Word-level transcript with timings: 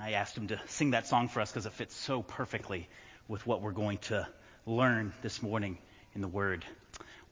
I 0.00 0.12
asked 0.12 0.38
him 0.38 0.46
to 0.48 0.60
sing 0.68 0.92
that 0.92 1.08
song 1.08 1.26
for 1.26 1.40
us 1.40 1.50
because 1.50 1.66
it 1.66 1.72
fits 1.72 1.96
so 1.96 2.22
perfectly 2.22 2.88
with 3.26 3.44
what 3.48 3.62
we're 3.62 3.72
going 3.72 3.98
to 3.98 4.28
learn 4.64 5.12
this 5.22 5.42
morning 5.42 5.76
in 6.14 6.20
the 6.20 6.28
Word. 6.28 6.64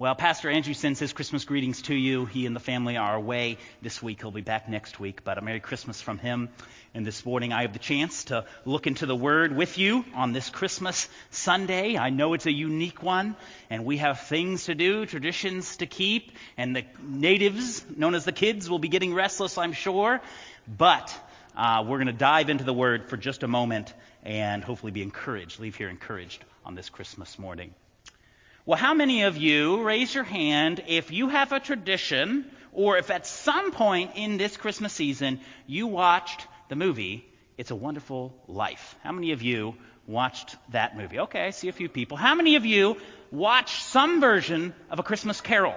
Well, 0.00 0.16
Pastor 0.16 0.50
Andrew 0.50 0.74
sends 0.74 0.98
his 0.98 1.12
Christmas 1.12 1.44
greetings 1.44 1.82
to 1.82 1.94
you. 1.94 2.26
He 2.26 2.44
and 2.44 2.56
the 2.56 2.60
family 2.60 2.96
are 2.96 3.14
away 3.14 3.58
this 3.82 4.02
week. 4.02 4.20
He'll 4.20 4.32
be 4.32 4.40
back 4.40 4.68
next 4.68 4.98
week, 4.98 5.22
but 5.22 5.38
a 5.38 5.42
Merry 5.42 5.60
Christmas 5.60 6.02
from 6.02 6.18
him. 6.18 6.48
And 6.92 7.06
this 7.06 7.24
morning 7.24 7.52
I 7.52 7.62
have 7.62 7.72
the 7.72 7.78
chance 7.78 8.24
to 8.24 8.44
look 8.64 8.88
into 8.88 9.06
the 9.06 9.14
Word 9.14 9.54
with 9.54 9.78
you 9.78 10.04
on 10.16 10.32
this 10.32 10.50
Christmas 10.50 11.08
Sunday. 11.30 11.96
I 11.96 12.10
know 12.10 12.34
it's 12.34 12.46
a 12.46 12.52
unique 12.52 13.00
one, 13.00 13.36
and 13.70 13.84
we 13.84 13.98
have 13.98 14.22
things 14.22 14.64
to 14.64 14.74
do, 14.74 15.06
traditions 15.06 15.76
to 15.76 15.86
keep, 15.86 16.32
and 16.58 16.74
the 16.74 16.84
natives, 17.00 17.84
known 17.96 18.16
as 18.16 18.24
the 18.24 18.32
kids, 18.32 18.68
will 18.68 18.80
be 18.80 18.88
getting 18.88 19.14
restless, 19.14 19.56
I'm 19.56 19.72
sure. 19.72 20.20
But 20.66 21.16
uh, 21.56 21.84
we're 21.86 21.96
going 21.96 22.06
to 22.06 22.12
dive 22.12 22.50
into 22.50 22.64
the 22.64 22.74
Word 22.74 23.08
for 23.08 23.16
just 23.16 23.42
a 23.42 23.48
moment 23.48 23.94
and 24.22 24.62
hopefully 24.62 24.92
be 24.92 25.02
encouraged, 25.02 25.58
leave 25.58 25.76
here 25.76 25.88
encouraged 25.88 26.44
on 26.64 26.74
this 26.74 26.90
Christmas 26.90 27.38
morning. 27.38 27.74
Well, 28.66 28.78
how 28.78 28.94
many 28.94 29.22
of 29.22 29.36
you, 29.36 29.82
raise 29.82 30.14
your 30.14 30.24
hand, 30.24 30.82
if 30.88 31.12
you 31.12 31.28
have 31.28 31.52
a 31.52 31.60
tradition, 31.60 32.50
or 32.72 32.98
if 32.98 33.10
at 33.10 33.26
some 33.26 33.70
point 33.70 34.12
in 34.16 34.36
this 34.36 34.56
Christmas 34.56 34.92
season 34.92 35.40
you 35.66 35.86
watched 35.86 36.46
the 36.68 36.76
movie 36.76 37.24
It's 37.56 37.70
a 37.70 37.76
Wonderful 37.76 38.34
Life? 38.48 38.96
How 39.02 39.12
many 39.12 39.32
of 39.32 39.40
you 39.40 39.76
watched 40.06 40.56
that 40.72 40.96
movie? 40.96 41.20
Okay, 41.20 41.46
I 41.46 41.50
see 41.50 41.68
a 41.68 41.72
few 41.72 41.88
people. 41.88 42.16
How 42.16 42.34
many 42.34 42.56
of 42.56 42.66
you 42.66 42.96
watched 43.30 43.82
some 43.84 44.20
version 44.20 44.74
of 44.90 44.98
A 44.98 45.02
Christmas 45.02 45.40
Carol? 45.40 45.76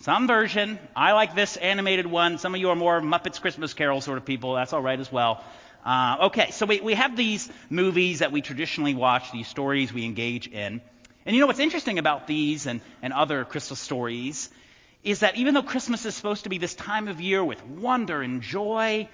Some 0.00 0.26
version. 0.26 0.78
I 0.94 1.12
like 1.12 1.34
this 1.34 1.56
animated 1.56 2.06
one. 2.06 2.38
Some 2.38 2.54
of 2.54 2.60
you 2.60 2.68
are 2.70 2.76
more 2.76 3.00
Muppets 3.00 3.40
Christmas 3.40 3.74
Carol 3.74 4.00
sort 4.00 4.18
of 4.18 4.24
people. 4.24 4.54
That's 4.54 4.72
all 4.72 4.82
right 4.82 5.00
as 5.00 5.10
well. 5.10 5.42
Uh, 5.84 6.16
okay, 6.26 6.50
so 6.50 6.66
we, 6.66 6.80
we 6.80 6.94
have 6.94 7.16
these 7.16 7.50
movies 7.70 8.18
that 8.18 8.32
we 8.32 8.42
traditionally 8.42 8.94
watch, 8.94 9.32
these 9.32 9.48
stories 9.48 9.92
we 9.92 10.04
engage 10.04 10.48
in. 10.48 10.80
And 11.24 11.34
you 11.34 11.40
know 11.40 11.46
what's 11.46 11.60
interesting 11.60 11.98
about 11.98 12.26
these 12.26 12.66
and, 12.66 12.80
and 13.02 13.12
other 13.12 13.44
Christmas 13.44 13.80
stories 13.80 14.50
is 15.02 15.20
that 15.20 15.36
even 15.36 15.54
though 15.54 15.62
Christmas 15.62 16.04
is 16.04 16.14
supposed 16.14 16.44
to 16.44 16.50
be 16.50 16.58
this 16.58 16.74
time 16.74 17.08
of 17.08 17.20
year 17.20 17.42
with 17.42 17.64
wonder 17.64 18.20
and 18.20 18.42
joy, 18.42 19.08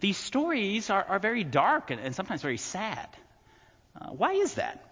these 0.00 0.16
stories 0.16 0.90
are, 0.90 1.04
are 1.08 1.18
very 1.18 1.44
dark 1.44 1.90
and, 1.90 2.00
and, 2.00 2.14
sometimes 2.14 2.42
very 2.42 2.58
sad. 2.58 3.08
Uh, 3.98 4.08
why 4.08 4.32
is 4.32 4.54
that? 4.54 4.84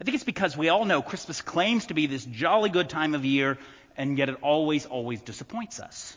I 0.00 0.04
think 0.04 0.14
it's 0.14 0.24
because 0.24 0.56
we 0.56 0.68
all 0.68 0.84
know 0.84 1.02
Christmas 1.02 1.42
claims 1.42 1.86
to 1.86 1.94
be 1.94 2.06
this 2.06 2.24
jolly 2.24 2.70
good 2.70 2.88
time 2.88 3.14
of 3.14 3.24
year, 3.24 3.58
and 3.96 4.18
yet 4.18 4.28
it 4.28 4.36
always, 4.42 4.86
always 4.86 5.20
disappoints 5.22 5.80
us. 5.80 6.16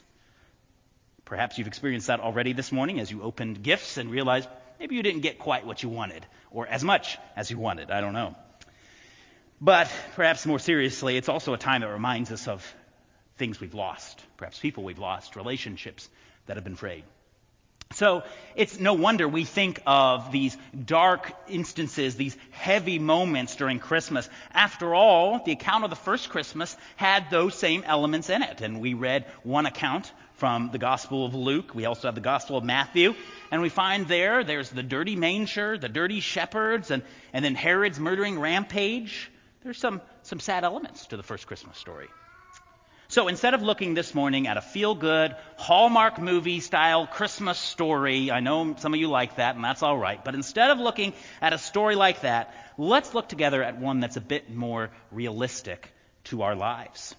Perhaps 1.25 1.57
you've 1.57 1.67
experienced 1.67 2.07
that 2.07 2.19
already 2.19 2.53
this 2.53 2.71
morning 2.71 2.99
as 2.99 3.09
you 3.09 3.23
opened 3.23 3.63
gifts 3.63 3.97
and 3.97 4.11
realized 4.11 4.47
maybe 4.79 4.95
you 4.95 5.03
didn't 5.03 5.21
get 5.21 5.39
quite 5.39 5.65
what 5.65 5.81
you 5.81 5.89
wanted, 5.89 6.25
or 6.51 6.67
as 6.67 6.83
much 6.83 7.17
as 7.35 7.49
you 7.49 7.57
wanted. 7.57 7.89
I 7.89 8.01
don't 8.01 8.13
know. 8.13 8.35
But 9.59 9.89
perhaps 10.15 10.45
more 10.45 10.59
seriously, 10.59 11.17
it's 11.17 11.29
also 11.29 11.53
a 11.53 11.57
time 11.57 11.81
that 11.81 11.89
reminds 11.89 12.31
us 12.31 12.47
of 12.47 12.75
things 13.37 13.59
we've 13.59 13.73
lost, 13.73 14.21
perhaps 14.37 14.59
people 14.59 14.83
we've 14.83 14.99
lost, 14.99 15.35
relationships 15.35 16.09
that 16.45 16.57
have 16.57 16.63
been 16.63 16.75
frayed. 16.75 17.03
So 17.95 18.23
it's 18.55 18.79
no 18.79 18.93
wonder 18.93 19.27
we 19.27 19.45
think 19.45 19.81
of 19.85 20.31
these 20.31 20.57
dark 20.85 21.33
instances, 21.47 22.15
these 22.15 22.37
heavy 22.51 22.99
moments 22.99 23.55
during 23.55 23.79
Christmas. 23.79 24.29
After 24.53 24.93
all, 24.93 25.41
the 25.43 25.53
account 25.53 25.83
of 25.83 25.89
the 25.89 25.95
first 25.95 26.29
Christmas 26.29 26.75
had 26.97 27.29
those 27.29 27.55
same 27.55 27.83
elements 27.85 28.29
in 28.29 28.43
it. 28.43 28.61
And 28.61 28.79
we 28.79 28.93
read 28.93 29.25
one 29.43 29.65
account 29.65 30.11
from 30.33 30.69
the 30.71 30.77
Gospel 30.77 31.25
of 31.25 31.33
Luke. 31.33 31.73
We 31.73 31.85
also 31.85 32.07
have 32.07 32.15
the 32.15 32.21
Gospel 32.21 32.57
of 32.57 32.63
Matthew. 32.63 33.15
And 33.49 33.61
we 33.61 33.69
find 33.69 34.07
there, 34.07 34.43
there's 34.43 34.69
the 34.69 34.83
dirty 34.83 35.15
manger, 35.15 35.77
the 35.77 35.89
dirty 35.89 36.19
shepherds, 36.19 36.91
and, 36.91 37.01
and 37.33 37.43
then 37.43 37.55
Herod's 37.55 37.99
murdering 37.99 38.39
rampage 38.39 39.31
there's 39.65 39.79
some, 39.79 39.99
some 40.21 40.39
sad 40.39 40.63
elements 40.63 41.07
to 41.07 41.17
the 41.17 41.23
first 41.23 41.47
Christmas 41.47 41.75
story. 41.79 42.07
So 43.07 43.27
instead 43.27 43.53
of 43.53 43.61
looking 43.61 43.93
this 43.93 44.15
morning 44.15 44.47
at 44.47 44.57
a 44.57 44.61
feel 44.61 44.95
good, 44.95 45.35
Hallmark 45.57 46.19
movie 46.19 46.59
style 46.59 47.05
Christmas 47.05 47.59
story, 47.59 48.31
I 48.31 48.39
know 48.39 48.75
some 48.79 48.95
of 48.95 48.99
you 48.99 49.09
like 49.09 49.35
that, 49.35 49.55
and 49.55 49.63
that's 49.63 49.83
all 49.83 49.97
right, 49.97 50.23
but 50.23 50.33
instead 50.33 50.71
of 50.71 50.79
looking 50.79 51.13
at 51.39 51.53
a 51.53 51.59
story 51.59 51.95
like 51.95 52.21
that, 52.21 52.53
let's 52.79 53.13
look 53.13 53.29
together 53.29 53.61
at 53.61 53.77
one 53.77 53.99
that's 53.99 54.17
a 54.17 54.21
bit 54.21 54.49
more 54.49 54.89
realistic 55.11 55.87
to 56.25 56.41
our 56.41 56.55
lives. 56.55 57.13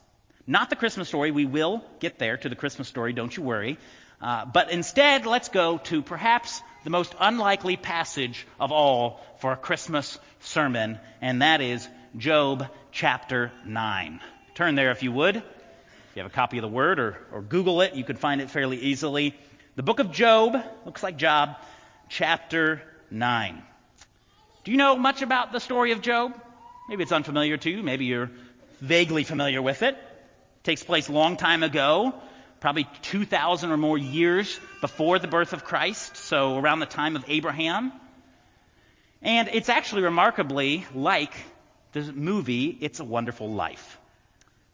Not 0.44 0.70
the 0.70 0.76
Christmas 0.76 1.06
story, 1.06 1.30
we 1.30 1.44
will 1.44 1.84
get 2.00 2.18
there 2.18 2.36
to 2.36 2.48
the 2.48 2.56
Christmas 2.56 2.88
story, 2.88 3.12
don't 3.12 3.36
you 3.36 3.44
worry. 3.44 3.78
Uh, 4.20 4.44
but 4.44 4.72
instead, 4.72 5.24
let's 5.24 5.50
go 5.50 5.78
to 5.78 6.02
perhaps 6.02 6.62
the 6.82 6.90
most 6.90 7.14
unlikely 7.20 7.76
passage 7.76 8.46
of 8.58 8.72
all 8.72 9.20
for 9.38 9.52
a 9.52 9.56
Christmas 9.56 10.18
sermon, 10.40 10.98
and 11.20 11.42
that 11.42 11.60
is 11.60 11.86
Job 12.16 12.66
chapter 12.90 13.52
9. 13.64 14.20
Turn 14.54 14.74
there 14.74 14.90
if 14.90 15.02
you 15.02 15.12
would. 15.12 15.42
You 16.16 16.22
have 16.22 16.32
a 16.32 16.34
copy 16.34 16.56
of 16.56 16.62
the 16.62 16.68
Word 16.68 16.98
or, 16.98 17.18
or 17.30 17.42
Google 17.42 17.82
it, 17.82 17.94
you 17.94 18.02
could 18.02 18.18
find 18.18 18.40
it 18.40 18.50
fairly 18.50 18.78
easily. 18.78 19.34
The 19.74 19.82
book 19.82 19.98
of 19.98 20.12
Job, 20.12 20.56
looks 20.86 21.02
like 21.02 21.18
Job, 21.18 21.56
chapter 22.08 22.80
9. 23.10 23.62
Do 24.64 24.70
you 24.70 24.78
know 24.78 24.96
much 24.96 25.20
about 25.20 25.52
the 25.52 25.60
story 25.60 25.92
of 25.92 26.00
Job? 26.00 26.32
Maybe 26.88 27.02
it's 27.02 27.12
unfamiliar 27.12 27.58
to 27.58 27.70
you. 27.70 27.82
Maybe 27.82 28.06
you're 28.06 28.30
vaguely 28.80 29.24
familiar 29.24 29.60
with 29.60 29.82
it. 29.82 29.94
It 29.94 30.64
takes 30.64 30.82
place 30.82 31.08
a 31.08 31.12
long 31.12 31.36
time 31.36 31.62
ago, 31.62 32.14
probably 32.60 32.88
2,000 33.02 33.70
or 33.70 33.76
more 33.76 33.98
years 33.98 34.58
before 34.80 35.18
the 35.18 35.28
birth 35.28 35.52
of 35.52 35.64
Christ, 35.64 36.16
so 36.16 36.56
around 36.56 36.80
the 36.80 36.86
time 36.86 37.16
of 37.16 37.26
Abraham. 37.28 37.92
And 39.20 39.50
it's 39.52 39.68
actually 39.68 40.00
remarkably 40.00 40.86
like 40.94 41.34
the 41.92 42.10
movie 42.10 42.68
It's 42.80 43.00
a 43.00 43.04
Wonderful 43.04 43.52
Life. 43.52 43.98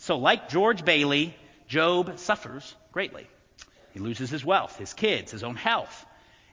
So, 0.02 0.18
like 0.18 0.48
George 0.48 0.84
Bailey, 0.84 1.32
Job 1.68 2.18
suffers 2.18 2.74
greatly. 2.90 3.28
He 3.92 4.00
loses 4.00 4.30
his 4.30 4.44
wealth, 4.44 4.76
his 4.76 4.94
kids, 4.94 5.30
his 5.30 5.44
own 5.44 5.54
health. 5.54 6.06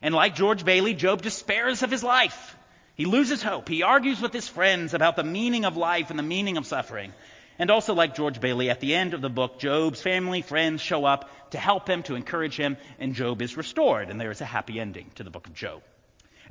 And 0.03 0.13
like 0.13 0.35
George 0.35 0.63
Bailey, 0.63 0.93
Job 0.93 1.23
despairs 1.23 1.81
of 1.81 1.89
his 1.89 2.03
life. 2.03 2.55
He 2.93 3.05
loses 3.05 3.41
hope. 3.41 3.67
He 3.67 3.81
argues 3.81 4.21
with 4.21 4.33
his 4.33 4.47
friends 4.47 4.93
about 4.93 5.15
the 5.15 5.23
meaning 5.23 5.65
of 5.65 5.77
life 5.77 6.11
and 6.11 6.19
the 6.19 6.23
meaning 6.23 6.57
of 6.57 6.67
suffering. 6.67 7.11
And 7.57 7.71
also, 7.71 7.95
like 7.95 8.13
George 8.13 8.39
Bailey, 8.39 8.69
at 8.69 8.81
the 8.81 8.93
end 8.93 9.15
of 9.15 9.21
the 9.21 9.31
book, 9.31 9.57
Job's 9.57 9.99
family, 9.99 10.43
friends 10.43 10.79
show 10.79 11.03
up 11.05 11.27
to 11.49 11.57
help 11.57 11.89
him, 11.89 12.03
to 12.03 12.13
encourage 12.13 12.55
him, 12.55 12.77
and 12.99 13.15
Job 13.15 13.41
is 13.41 13.57
restored. 13.57 14.11
And 14.11 14.21
there 14.21 14.29
is 14.29 14.41
a 14.41 14.45
happy 14.45 14.79
ending 14.79 15.09
to 15.15 15.23
the 15.23 15.31
book 15.31 15.47
of 15.47 15.55
Job. 15.55 15.81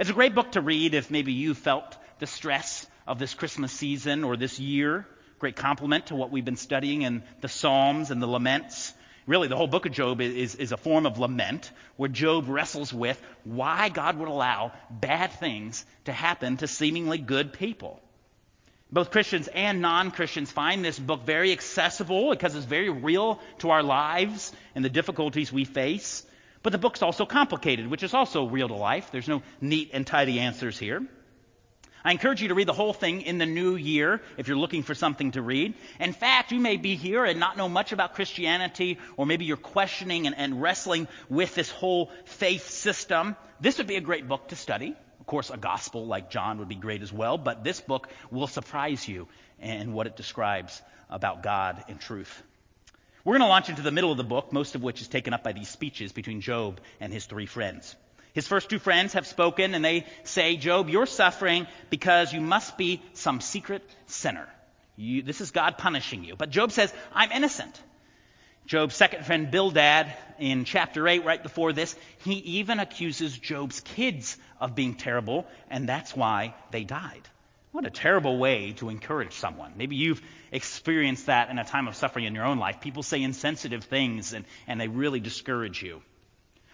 It's 0.00 0.10
a 0.10 0.14
great 0.14 0.34
book 0.34 0.50
to 0.52 0.60
read 0.60 0.94
if 0.94 1.12
maybe 1.12 1.32
you 1.32 1.54
felt 1.54 1.96
the 2.18 2.26
stress 2.26 2.88
of 3.06 3.20
this 3.20 3.34
Christmas 3.34 3.70
season 3.70 4.24
or 4.24 4.36
this 4.36 4.58
year. 4.58 5.06
Great 5.38 5.56
complement 5.56 6.06
to 6.06 6.14
what 6.14 6.30
we've 6.30 6.44
been 6.44 6.56
studying 6.56 7.02
in 7.02 7.22
the 7.40 7.48
Psalms 7.48 8.10
and 8.10 8.20
the 8.20 8.26
laments. 8.26 8.92
Really, 9.26 9.46
the 9.48 9.56
whole 9.56 9.66
book 9.66 9.86
of 9.86 9.92
Job 9.92 10.20
is, 10.20 10.54
is 10.54 10.72
a 10.72 10.76
form 10.76 11.06
of 11.06 11.18
lament 11.18 11.70
where 11.96 12.08
Job 12.08 12.48
wrestles 12.48 12.92
with 12.92 13.20
why 13.44 13.88
God 13.88 14.16
would 14.16 14.28
allow 14.28 14.72
bad 14.90 15.32
things 15.32 15.84
to 16.06 16.12
happen 16.12 16.56
to 16.56 16.66
seemingly 16.66 17.18
good 17.18 17.52
people. 17.52 18.00
Both 18.90 19.10
Christians 19.10 19.48
and 19.48 19.82
non 19.82 20.10
Christians 20.10 20.50
find 20.50 20.82
this 20.82 20.98
book 20.98 21.24
very 21.24 21.52
accessible 21.52 22.30
because 22.30 22.54
it's 22.54 22.64
very 22.64 22.88
real 22.88 23.38
to 23.58 23.70
our 23.70 23.82
lives 23.82 24.50
and 24.74 24.84
the 24.84 24.88
difficulties 24.88 25.52
we 25.52 25.64
face. 25.66 26.24
But 26.62 26.72
the 26.72 26.78
book's 26.78 27.02
also 27.02 27.26
complicated, 27.26 27.86
which 27.86 28.02
is 28.02 28.14
also 28.14 28.46
real 28.46 28.68
to 28.68 28.74
life. 28.74 29.10
There's 29.12 29.28
no 29.28 29.42
neat 29.60 29.90
and 29.92 30.06
tidy 30.06 30.40
answers 30.40 30.78
here. 30.78 31.06
I 32.04 32.12
encourage 32.12 32.40
you 32.40 32.48
to 32.48 32.54
read 32.54 32.68
the 32.68 32.72
whole 32.72 32.92
thing 32.92 33.22
in 33.22 33.38
the 33.38 33.46
new 33.46 33.74
year 33.74 34.22
if 34.36 34.48
you're 34.48 34.56
looking 34.56 34.82
for 34.82 34.94
something 34.94 35.32
to 35.32 35.42
read. 35.42 35.74
In 35.98 36.12
fact, 36.12 36.52
you 36.52 36.60
may 36.60 36.76
be 36.76 36.94
here 36.94 37.24
and 37.24 37.40
not 37.40 37.56
know 37.56 37.68
much 37.68 37.92
about 37.92 38.14
Christianity, 38.14 38.98
or 39.16 39.26
maybe 39.26 39.44
you're 39.44 39.56
questioning 39.56 40.26
and, 40.26 40.36
and 40.36 40.62
wrestling 40.62 41.08
with 41.28 41.54
this 41.54 41.70
whole 41.70 42.10
faith 42.24 42.68
system. 42.68 43.36
This 43.60 43.78
would 43.78 43.86
be 43.86 43.96
a 43.96 44.00
great 44.00 44.28
book 44.28 44.48
to 44.48 44.56
study. 44.56 44.94
Of 45.20 45.26
course, 45.26 45.50
a 45.50 45.56
gospel 45.56 46.06
like 46.06 46.30
John 46.30 46.58
would 46.58 46.68
be 46.68 46.76
great 46.76 47.02
as 47.02 47.12
well, 47.12 47.36
but 47.36 47.64
this 47.64 47.80
book 47.80 48.08
will 48.30 48.46
surprise 48.46 49.06
you 49.06 49.28
in 49.60 49.92
what 49.92 50.06
it 50.06 50.16
describes 50.16 50.80
about 51.10 51.42
God 51.42 51.84
and 51.88 52.00
truth. 52.00 52.42
We're 53.24 53.34
going 53.34 53.42
to 53.42 53.48
launch 53.48 53.68
into 53.68 53.82
the 53.82 53.90
middle 53.90 54.10
of 54.10 54.16
the 54.16 54.24
book, 54.24 54.52
most 54.52 54.74
of 54.74 54.82
which 54.82 55.02
is 55.02 55.08
taken 55.08 55.34
up 55.34 55.42
by 55.42 55.52
these 55.52 55.68
speeches 55.68 56.12
between 56.12 56.40
Job 56.40 56.80
and 57.00 57.12
his 57.12 57.26
three 57.26 57.46
friends. 57.46 57.94
His 58.32 58.46
first 58.46 58.68
two 58.68 58.78
friends 58.78 59.14
have 59.14 59.26
spoken 59.26 59.74
and 59.74 59.84
they 59.84 60.06
say, 60.24 60.56
Job, 60.56 60.88
you're 60.88 61.06
suffering 61.06 61.66
because 61.90 62.32
you 62.32 62.40
must 62.40 62.76
be 62.76 63.02
some 63.14 63.40
secret 63.40 63.82
sinner. 64.06 64.48
You, 64.96 65.22
this 65.22 65.40
is 65.40 65.50
God 65.50 65.78
punishing 65.78 66.24
you. 66.24 66.36
But 66.36 66.50
Job 66.50 66.72
says, 66.72 66.92
I'm 67.12 67.32
innocent. 67.32 67.80
Job's 68.66 68.94
second 68.94 69.24
friend 69.24 69.50
Bildad 69.50 70.12
in 70.38 70.64
chapter 70.64 71.08
8, 71.08 71.24
right 71.24 71.42
before 71.42 71.72
this, 71.72 71.96
he 72.24 72.34
even 72.34 72.80
accuses 72.80 73.36
Job's 73.36 73.80
kids 73.80 74.36
of 74.60 74.74
being 74.74 74.94
terrible, 74.94 75.46
and 75.70 75.88
that's 75.88 76.14
why 76.14 76.54
they 76.70 76.84
died. 76.84 77.22
What 77.72 77.86
a 77.86 77.90
terrible 77.90 78.38
way 78.38 78.72
to 78.74 78.90
encourage 78.90 79.32
someone. 79.32 79.72
Maybe 79.76 79.96
you've 79.96 80.20
experienced 80.52 81.26
that 81.26 81.48
in 81.48 81.58
a 81.58 81.64
time 81.64 81.88
of 81.88 81.96
suffering 81.96 82.24
in 82.24 82.34
your 82.34 82.44
own 82.44 82.58
life. 82.58 82.80
People 82.80 83.02
say 83.02 83.22
insensitive 83.22 83.84
things 83.84 84.32
and, 84.32 84.44
and 84.66 84.80
they 84.80 84.88
really 84.88 85.20
discourage 85.20 85.82
you. 85.82 86.02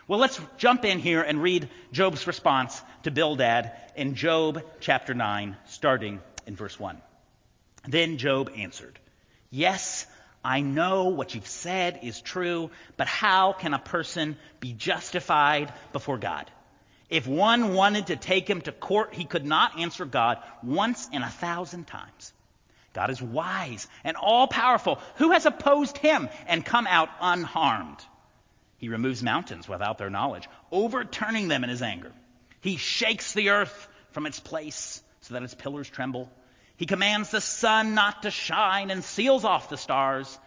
Well, 0.06 0.18
let's 0.18 0.38
jump 0.58 0.84
in 0.84 0.98
here 0.98 1.22
and 1.22 1.42
read 1.42 1.70
Job's 1.90 2.26
response 2.26 2.80
to 3.04 3.10
Bildad 3.10 3.72
in 3.96 4.16
Job 4.16 4.62
chapter 4.80 5.14
9, 5.14 5.56
starting 5.66 6.20
in 6.46 6.56
verse 6.56 6.78
1. 6.78 7.00
Then 7.88 8.18
Job 8.18 8.50
answered, 8.54 8.98
Yes, 9.50 10.06
I 10.44 10.60
know 10.60 11.04
what 11.04 11.34
you've 11.34 11.46
said 11.46 12.00
is 12.02 12.20
true, 12.20 12.70
but 12.98 13.06
how 13.06 13.54
can 13.54 13.72
a 13.72 13.78
person 13.78 14.36
be 14.60 14.74
justified 14.74 15.72
before 15.94 16.18
God? 16.18 16.50
If 17.08 17.26
one 17.26 17.72
wanted 17.72 18.08
to 18.08 18.16
take 18.16 18.48
him 18.48 18.60
to 18.62 18.72
court, 18.72 19.14
he 19.14 19.24
could 19.24 19.46
not 19.46 19.78
answer 19.78 20.04
God 20.04 20.36
once 20.62 21.08
in 21.12 21.22
a 21.22 21.30
thousand 21.30 21.86
times. 21.86 22.34
God 22.92 23.08
is 23.08 23.22
wise 23.22 23.88
and 24.04 24.18
all 24.18 24.48
powerful. 24.48 25.00
Who 25.16 25.30
has 25.30 25.46
opposed 25.46 25.96
him 25.96 26.28
and 26.46 26.62
come 26.62 26.86
out 26.86 27.08
unharmed? 27.22 28.04
He 28.84 28.90
removes 28.90 29.22
mountains 29.22 29.66
without 29.66 29.96
their 29.96 30.10
knowledge, 30.10 30.46
overturning 30.70 31.48
them 31.48 31.64
in 31.64 31.70
his 31.70 31.80
anger. 31.80 32.12
He 32.60 32.76
shakes 32.76 33.32
the 33.32 33.48
earth 33.48 33.88
from 34.10 34.26
its 34.26 34.40
place 34.40 35.02
so 35.22 35.32
that 35.32 35.42
its 35.42 35.54
pillars 35.54 35.88
tremble. 35.88 36.30
He 36.76 36.84
commands 36.84 37.30
the 37.30 37.40
sun 37.40 37.94
not 37.94 38.24
to 38.24 38.30
shine 38.30 38.90
and 38.90 39.02
seals 39.02 39.42
off 39.42 39.70
the 39.70 39.78
stars. 39.78 40.38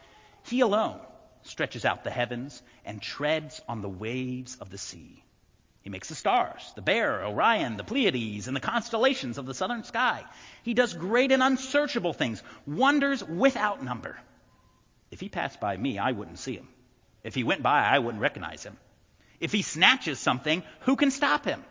He 0.43 0.59
alone 0.59 0.99
stretches 1.41 1.83
out 1.83 2.03
the 2.03 2.11
heavens 2.11 2.61
and 2.85 3.01
treads 3.01 3.59
on 3.67 3.81
the 3.81 3.89
waves 3.89 4.55
of 4.61 4.69
the 4.69 4.77
sea. 4.77 5.23
He 5.81 5.89
makes 5.89 6.09
the 6.09 6.13
stars, 6.13 6.71
the 6.75 6.83
Bear, 6.83 7.25
Orion, 7.25 7.75
the 7.75 7.83
Pleiades, 7.83 8.45
and 8.45 8.55
the 8.55 8.61
constellations 8.61 9.39
of 9.39 9.47
the 9.47 9.55
southern 9.55 9.83
sky. 9.83 10.23
He 10.61 10.75
does 10.75 10.93
great 10.93 11.31
and 11.31 11.41
unsearchable 11.41 12.13
things, 12.13 12.43
wonders 12.67 13.23
without 13.23 13.83
number. 13.83 14.15
If 15.09 15.21
he 15.21 15.27
passed 15.27 15.59
by 15.59 15.75
me, 15.75 15.97
I 15.97 16.11
wouldn't 16.11 16.37
see 16.37 16.53
him. 16.53 16.67
If 17.23 17.35
he 17.35 17.43
went 17.43 17.63
by, 17.63 17.83
I 17.83 17.99
wouldn't 17.99 18.21
recognize 18.21 18.63
him. 18.63 18.77
If 19.39 19.51
he 19.51 19.61
snatches 19.61 20.19
something, 20.19 20.63
who 20.81 20.95
can 20.95 21.11
stop 21.11 21.45
him? 21.45 21.63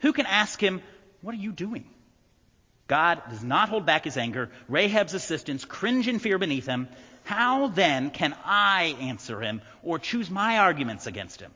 Who 0.00 0.12
can 0.12 0.26
ask 0.26 0.60
him, 0.60 0.82
What 1.22 1.34
are 1.34 1.38
you 1.38 1.52
doing? 1.52 1.88
God 2.86 3.22
does 3.28 3.44
not 3.44 3.68
hold 3.68 3.84
back 3.84 4.04
his 4.04 4.16
anger. 4.16 4.50
Rahab's 4.68 5.14
assistants 5.14 5.64
cringe 5.64 6.08
in 6.08 6.18
fear 6.18 6.38
beneath 6.38 6.66
him. 6.66 6.88
How 7.24 7.68
then 7.68 8.10
can 8.10 8.34
I 8.44 8.96
answer 9.00 9.40
him 9.40 9.60
or 9.82 9.98
choose 9.98 10.30
my 10.30 10.58
arguments 10.58 11.06
against 11.06 11.40
him? 11.40 11.52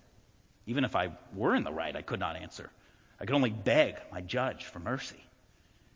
Even 0.67 0.85
if 0.85 0.95
I 0.95 1.17
were 1.35 1.55
in 1.57 1.65
the 1.65 1.73
right, 1.73 1.97
I 1.97 2.03
could 2.03 2.21
not 2.21 2.37
answer. 2.37 2.71
I 3.19 3.25
could 3.25 3.35
only 3.35 3.51
beg 3.51 3.97
my 4.13 4.21
judge 4.21 4.65
for 4.65 4.79
mercy. 4.79 5.25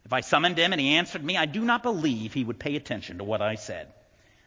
If 0.07 0.13
I 0.13 0.23
summoned 0.23 0.57
him 0.57 0.73
and 0.73 0.81
he 0.81 0.95
answered 0.95 1.23
me, 1.23 1.37
I 1.37 1.47
do 1.47 1.61
not 1.61 1.83
believe 1.83 2.33
he 2.33 2.45
would 2.45 2.59
pay 2.59 2.77
attention 2.77 3.19
to 3.19 3.25
what 3.25 3.43
I 3.43 3.57
said. 3.57 3.93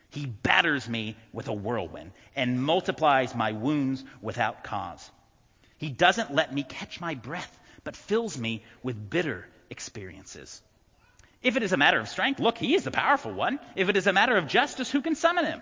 He 0.09 0.25
batters 0.25 0.89
me 0.89 1.15
with 1.31 1.47
a 1.47 1.53
whirlwind 1.53 2.11
and 2.35 2.63
multiplies 2.63 3.35
my 3.35 3.51
wounds 3.51 4.03
without 4.21 4.63
cause. 4.63 5.09
He 5.77 5.89
doesn't 5.89 6.33
let 6.33 6.53
me 6.53 6.63
catch 6.63 6.99
my 6.99 7.15
breath, 7.15 7.57
but 7.83 7.95
fills 7.95 8.37
me 8.37 8.63
with 8.83 9.09
bitter 9.09 9.47
experiences. 9.69 10.61
If 11.41 11.55
it 11.55 11.63
is 11.63 11.71
a 11.71 11.77
matter 11.77 11.99
of 11.99 12.09
strength, 12.09 12.39
look, 12.39 12.57
he 12.57 12.75
is 12.75 12.83
the 12.83 12.91
powerful 12.91 13.31
one. 13.31 13.59
If 13.75 13.87
it 13.87 13.95
is 13.95 14.07
a 14.07 14.13
matter 14.13 14.35
of 14.35 14.47
justice, 14.47 14.91
who 14.91 15.01
can 15.01 15.15
summon 15.15 15.45
him? 15.45 15.61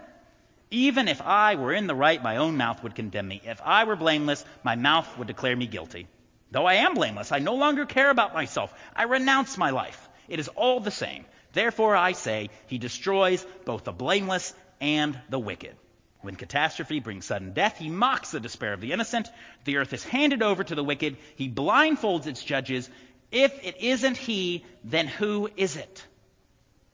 Even 0.72 1.08
if 1.08 1.22
I 1.22 1.56
were 1.56 1.74
in 1.74 1.88
the 1.88 1.96
right, 1.96 2.22
my 2.22 2.38
own 2.38 2.58
mouth 2.58 2.82
would 2.84 2.96
condemn 2.96 3.28
me. 3.28 3.42
If 3.46 3.62
I 3.64 3.84
were 3.84 3.96
blameless, 3.96 4.44
my 4.64 4.76
mouth 4.76 5.18
would 5.18 5.28
declare 5.28 5.56
me 5.56 5.68
guilty. 5.68 6.08
Though 6.52 6.66
I 6.66 6.76
am 6.76 6.94
blameless, 6.94 7.32
I 7.32 7.40
no 7.40 7.56
longer 7.56 7.86
care 7.86 8.10
about 8.10 8.34
myself. 8.34 8.74
I 8.96 9.04
renounce 9.04 9.58
my 9.58 9.70
life. 9.70 10.10
It 10.28 10.40
is 10.40 10.48
all 10.50 10.80
the 10.80 10.92
same. 10.92 11.26
Therefore, 11.58 11.96
I 11.96 12.12
say, 12.12 12.52
he 12.68 12.78
destroys 12.78 13.44
both 13.66 13.84
the 13.84 13.92
blameless 13.92 14.54
and 14.80 15.20
the 15.32 15.40
wicked. 15.40 15.76
When 16.22 16.36
catastrophe 16.36 17.00
brings 17.00 17.26
sudden 17.26 17.54
death, 17.54 17.80
he 17.80 17.90
mocks 17.90 18.30
the 18.30 18.40
despair 18.40 18.74
of 18.74 18.80
the 18.80 18.92
innocent. 18.92 19.28
The 19.66 19.78
earth 19.78 19.92
is 19.92 20.04
handed 20.04 20.44
over 20.44 20.64
to 20.64 20.76
the 20.76 20.84
wicked. 20.84 21.18
He 21.36 21.50
blindfolds 21.50 22.28
its 22.28 22.44
judges. 22.44 22.88
If 23.32 23.66
it 23.66 23.78
isn't 23.80 24.18
he, 24.18 24.66
then 24.84 25.08
who 25.08 25.50
is 25.58 25.78
it? 25.78 26.06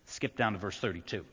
Skip 0.06 0.38
down 0.38 0.54
to 0.54 0.60
verse 0.60 0.78
32. 0.78 1.26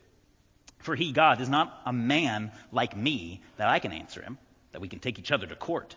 For 0.78 0.96
he, 0.96 1.12
God, 1.12 1.40
is 1.40 1.48
not 1.48 1.82
a 1.86 1.92
man 1.92 2.50
like 2.72 2.96
me 2.96 3.42
that 3.58 3.68
I 3.68 3.78
can 3.78 3.92
answer 3.92 4.22
him, 4.22 4.38
that 4.72 4.80
we 4.80 4.88
can 4.88 4.98
take 4.98 5.20
each 5.20 5.30
other 5.30 5.46
to 5.46 5.54
court. 5.54 5.94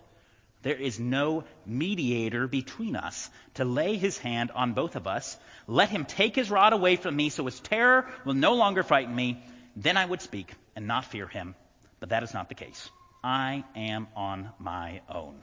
There 0.63 0.75
is 0.75 1.00
no 1.00 1.44
mediator 1.65 2.48
between 2.48 2.95
us 2.95 3.30
to 3.56 3.65
lay 3.65 3.98
his 3.98 4.18
hand 4.18 4.50
on 4.51 4.74
both 4.74 4.95
of 4.95 5.07
us. 5.07 5.38
Let 5.68 5.89
him 5.89 6.06
take 6.06 6.36
his 6.36 6.50
rod 6.50 6.74
away 6.74 6.95
from 6.95 7.15
me 7.15 7.30
so 7.30 7.45
his 7.45 7.60
terror 7.60 8.10
will 8.25 8.33
no 8.33 8.54
longer 8.54 8.81
frighten 8.81 9.13
me. 9.13 9.44
Then 9.75 9.98
I 9.98 10.06
would 10.06 10.21
speak 10.21 10.54
and 10.75 10.88
not 10.88 11.06
fear 11.06 11.27
him. 11.27 11.56
But 12.00 12.10
that 12.10 12.24
is 12.24 12.33
not 12.33 12.50
the 12.50 12.56
case. 12.56 12.89
I 13.24 13.63
am 13.75 14.07
on 14.15 14.50
my 14.57 15.01
own. 15.10 15.36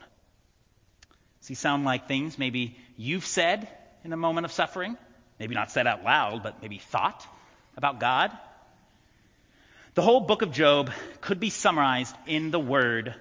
He 1.47 1.55
sound 1.55 1.85
like 1.85 2.07
things 2.07 2.39
maybe 2.39 2.77
you've 2.97 3.27
said 3.27 3.69
in 4.05 4.13
a 4.13 4.17
moment 4.17 4.45
of 4.45 4.53
suffering? 4.53 4.97
Maybe 5.39 5.55
not 5.55 5.71
said 5.71 5.87
out 5.87 6.05
loud, 6.05 6.43
but 6.43 6.63
maybe 6.63 6.79
thought 6.79 7.27
about 7.77 7.99
God? 7.99 8.31
The 9.95 10.03
whole 10.03 10.21
book 10.21 10.43
of 10.43 10.53
Job 10.53 10.91
could 11.21 11.41
be 11.41 11.51
summarized 11.51 12.15
in 12.27 12.51
the 12.51 12.61
word 12.61 13.15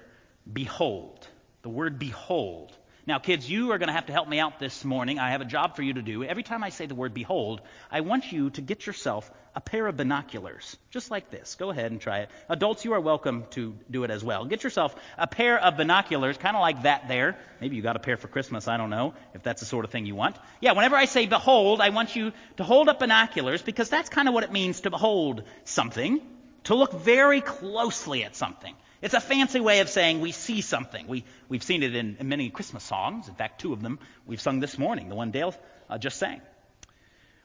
behold. 0.50 1.26
The 1.62 1.68
word 1.68 1.98
behold. 1.98 2.72
Now, 3.06 3.18
kids, 3.18 3.50
you 3.50 3.72
are 3.72 3.78
going 3.78 3.88
to 3.88 3.94
have 3.94 4.06
to 4.06 4.12
help 4.12 4.28
me 4.28 4.38
out 4.38 4.58
this 4.58 4.84
morning. 4.84 5.18
I 5.18 5.32
have 5.32 5.40
a 5.40 5.46
job 5.46 5.76
for 5.76 5.82
you 5.82 5.94
to 5.94 6.02
do. 6.02 6.22
Every 6.24 6.42
time 6.42 6.62
I 6.62 6.70
say 6.70 6.86
the 6.86 6.94
word 6.94 7.12
behold, 7.12 7.60
I 7.90 8.00
want 8.00 8.30
you 8.32 8.50
to 8.50 8.62
get 8.62 8.86
yourself 8.86 9.30
a 9.54 9.60
pair 9.60 9.86
of 9.86 9.96
binoculars, 9.96 10.76
just 10.90 11.10
like 11.10 11.30
this. 11.30 11.56
Go 11.56 11.70
ahead 11.70 11.90
and 11.90 12.00
try 12.00 12.20
it. 12.20 12.30
Adults, 12.48 12.84
you 12.84 12.94
are 12.94 13.00
welcome 13.00 13.44
to 13.50 13.74
do 13.90 14.04
it 14.04 14.10
as 14.10 14.22
well. 14.22 14.44
Get 14.44 14.64
yourself 14.64 14.94
a 15.18 15.26
pair 15.26 15.58
of 15.58 15.76
binoculars, 15.76 16.38
kind 16.38 16.56
of 16.56 16.60
like 16.60 16.84
that 16.84 17.08
there. 17.08 17.36
Maybe 17.60 17.76
you 17.76 17.82
got 17.82 17.96
a 17.96 18.00
pair 18.00 18.16
for 18.16 18.28
Christmas. 18.28 18.68
I 18.68 18.76
don't 18.76 18.90
know 18.90 19.14
if 19.34 19.42
that's 19.42 19.60
the 19.60 19.66
sort 19.66 19.84
of 19.84 19.90
thing 19.90 20.06
you 20.06 20.14
want. 20.14 20.36
Yeah, 20.60 20.72
whenever 20.72 20.96
I 20.96 21.06
say 21.06 21.26
behold, 21.26 21.80
I 21.80 21.90
want 21.90 22.16
you 22.16 22.32
to 22.56 22.64
hold 22.64 22.88
up 22.88 23.00
binoculars 23.00 23.60
because 23.60 23.90
that's 23.90 24.08
kind 24.08 24.28
of 24.28 24.34
what 24.34 24.44
it 24.44 24.52
means 24.52 24.82
to 24.82 24.90
behold 24.90 25.42
something, 25.64 26.20
to 26.64 26.74
look 26.74 26.92
very 26.92 27.40
closely 27.40 28.24
at 28.24 28.36
something. 28.36 28.74
It's 29.02 29.14
a 29.14 29.20
fancy 29.20 29.60
way 29.60 29.80
of 29.80 29.88
saying 29.88 30.20
we 30.20 30.32
see 30.32 30.60
something. 30.60 31.06
We, 31.06 31.24
we've 31.48 31.62
seen 31.62 31.82
it 31.82 31.94
in, 31.94 32.16
in 32.20 32.28
many 32.28 32.50
Christmas 32.50 32.84
songs. 32.84 33.28
In 33.28 33.34
fact, 33.34 33.60
two 33.60 33.72
of 33.72 33.80
them 33.80 33.98
we've 34.26 34.40
sung 34.40 34.60
this 34.60 34.76
morning, 34.76 35.08
the 35.08 35.14
one 35.14 35.30
Dale 35.30 35.54
uh, 35.88 35.96
just 35.96 36.18
sang. 36.18 36.42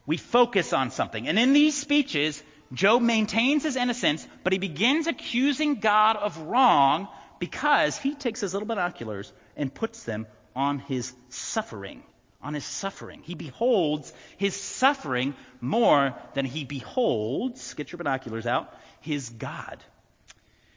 We 0.05 0.17
focus 0.17 0.73
on 0.73 0.91
something. 0.91 1.27
And 1.27 1.39
in 1.39 1.53
these 1.53 1.75
speeches, 1.75 2.43
Job 2.73 3.01
maintains 3.01 3.63
his 3.63 3.75
innocence, 3.75 4.27
but 4.43 4.53
he 4.53 4.59
begins 4.59 5.07
accusing 5.07 5.75
God 5.75 6.17
of 6.17 6.37
wrong 6.39 7.07
because 7.39 7.97
he 7.97 8.15
takes 8.15 8.41
his 8.41 8.53
little 8.53 8.67
binoculars 8.67 9.31
and 9.55 9.73
puts 9.73 10.03
them 10.03 10.27
on 10.55 10.79
his 10.79 11.13
suffering. 11.29 12.03
On 12.41 12.53
his 12.53 12.65
suffering. 12.65 13.21
He 13.23 13.33
beholds 13.33 14.13
his 14.37 14.55
suffering 14.55 15.35
more 15.61 16.13
than 16.33 16.45
he 16.45 16.65
beholds, 16.65 17.73
get 17.73 17.91
your 17.91 17.97
binoculars 17.97 18.45
out, 18.45 18.73
his 18.99 19.29
God. 19.29 19.83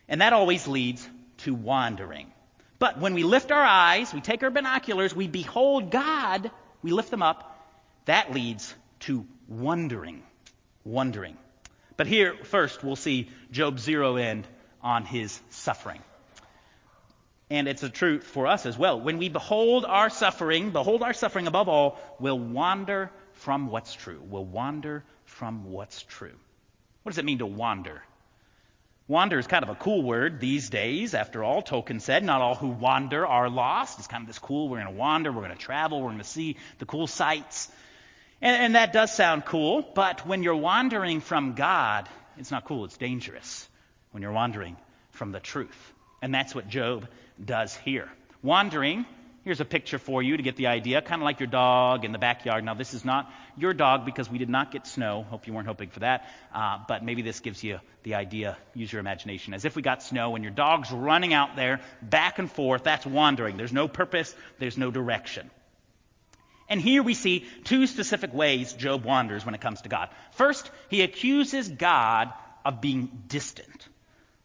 And 0.08 0.20
that 0.20 0.32
always 0.32 0.66
leads 0.66 1.06
to 1.38 1.54
wandering. 1.54 2.32
But 2.78 2.98
when 2.98 3.14
we 3.14 3.24
lift 3.24 3.50
our 3.50 3.62
eyes, 3.62 4.14
we 4.14 4.20
take 4.20 4.42
our 4.42 4.50
binoculars, 4.50 5.14
we 5.14 5.28
behold 5.28 5.90
God, 5.90 6.50
we 6.82 6.92
lift 6.92 7.10
them 7.10 7.22
up, 7.22 7.56
that 8.04 8.32
leads 8.32 8.74
to 9.00 9.26
wondering. 9.48 10.22
Wondering. 10.84 11.36
But 11.96 12.06
here, 12.06 12.34
first, 12.44 12.84
we'll 12.84 12.96
see 12.96 13.28
Job 13.50 13.78
zero 13.78 14.16
in 14.16 14.44
on 14.80 15.04
his 15.04 15.40
suffering. 15.50 16.00
And 17.50 17.66
it's 17.66 17.82
a 17.82 17.88
truth 17.88 18.24
for 18.24 18.46
us 18.46 18.66
as 18.66 18.78
well. 18.78 19.00
When 19.00 19.18
we 19.18 19.28
behold 19.28 19.84
our 19.84 20.10
suffering, 20.10 20.70
behold 20.70 21.02
our 21.02 21.14
suffering 21.14 21.46
above 21.46 21.68
all, 21.68 21.98
we'll 22.20 22.38
wander 22.38 23.10
from 23.32 23.68
what's 23.68 23.92
true. 23.94 24.20
We'll 24.22 24.44
wander 24.44 25.04
from 25.24 25.70
what's 25.70 26.02
true. 26.02 26.34
What 27.02 27.10
does 27.12 27.18
it 27.18 27.24
mean 27.24 27.38
to 27.38 27.46
wander? 27.46 28.02
Wander 29.08 29.38
is 29.38 29.46
kind 29.46 29.62
of 29.62 29.70
a 29.70 29.74
cool 29.74 30.02
word 30.02 30.38
these 30.38 30.68
days. 30.68 31.14
After 31.14 31.42
all, 31.42 31.62
Tolkien 31.62 32.02
said, 32.02 32.22
not 32.22 32.42
all 32.42 32.54
who 32.54 32.68
wander 32.68 33.26
are 33.26 33.48
lost. 33.48 33.98
It's 33.98 34.06
kind 34.06 34.20
of 34.20 34.26
this 34.26 34.38
cool, 34.38 34.68
we're 34.68 34.82
going 34.82 34.94
to 34.94 34.98
wander, 34.98 35.32
we're 35.32 35.42
going 35.42 35.56
to 35.56 35.56
travel, 35.56 36.02
we're 36.02 36.08
going 36.08 36.18
to 36.18 36.24
see 36.24 36.58
the 36.78 36.84
cool 36.84 37.06
sights. 37.06 37.70
And, 38.42 38.62
and 38.62 38.74
that 38.74 38.92
does 38.92 39.10
sound 39.10 39.46
cool, 39.46 39.82
but 39.94 40.26
when 40.26 40.42
you're 40.42 40.54
wandering 40.54 41.20
from 41.20 41.54
God, 41.54 42.06
it's 42.36 42.50
not 42.50 42.66
cool, 42.66 42.84
it's 42.84 42.98
dangerous 42.98 43.66
when 44.10 44.22
you're 44.22 44.32
wandering 44.32 44.76
from 45.12 45.32
the 45.32 45.40
truth. 45.40 45.92
And 46.20 46.34
that's 46.34 46.54
what 46.54 46.68
Job 46.68 47.08
does 47.42 47.74
here. 47.74 48.10
Wandering 48.42 49.06
Here's 49.48 49.60
a 49.60 49.64
picture 49.64 49.98
for 49.98 50.22
you 50.22 50.36
to 50.36 50.42
get 50.42 50.56
the 50.56 50.66
idea, 50.66 51.00
kind 51.00 51.22
of 51.22 51.24
like 51.24 51.40
your 51.40 51.46
dog 51.46 52.04
in 52.04 52.12
the 52.12 52.18
backyard. 52.18 52.62
Now, 52.64 52.74
this 52.74 52.92
is 52.92 53.02
not 53.02 53.32
your 53.56 53.72
dog 53.72 54.04
because 54.04 54.30
we 54.30 54.36
did 54.36 54.50
not 54.50 54.70
get 54.70 54.86
snow. 54.86 55.22
Hope 55.22 55.46
you 55.46 55.54
weren't 55.54 55.66
hoping 55.66 55.88
for 55.88 56.00
that. 56.00 56.28
Uh, 56.54 56.80
but 56.86 57.02
maybe 57.02 57.22
this 57.22 57.40
gives 57.40 57.64
you 57.64 57.80
the 58.02 58.16
idea. 58.16 58.58
Use 58.74 58.92
your 58.92 59.00
imagination. 59.00 59.54
As 59.54 59.64
if 59.64 59.74
we 59.74 59.80
got 59.80 60.02
snow 60.02 60.34
and 60.34 60.44
your 60.44 60.52
dog's 60.52 60.92
running 60.92 61.32
out 61.32 61.56
there 61.56 61.80
back 62.02 62.38
and 62.38 62.52
forth. 62.52 62.84
That's 62.84 63.06
wandering. 63.06 63.56
There's 63.56 63.72
no 63.72 63.88
purpose, 63.88 64.36
there's 64.58 64.76
no 64.76 64.90
direction. 64.90 65.50
And 66.68 66.78
here 66.78 67.02
we 67.02 67.14
see 67.14 67.46
two 67.64 67.86
specific 67.86 68.34
ways 68.34 68.74
Job 68.74 69.02
wanders 69.02 69.46
when 69.46 69.54
it 69.54 69.62
comes 69.62 69.80
to 69.80 69.88
God. 69.88 70.10
First, 70.32 70.70
he 70.90 71.00
accuses 71.00 71.70
God 71.70 72.34
of 72.66 72.82
being 72.82 73.22
distant, 73.28 73.88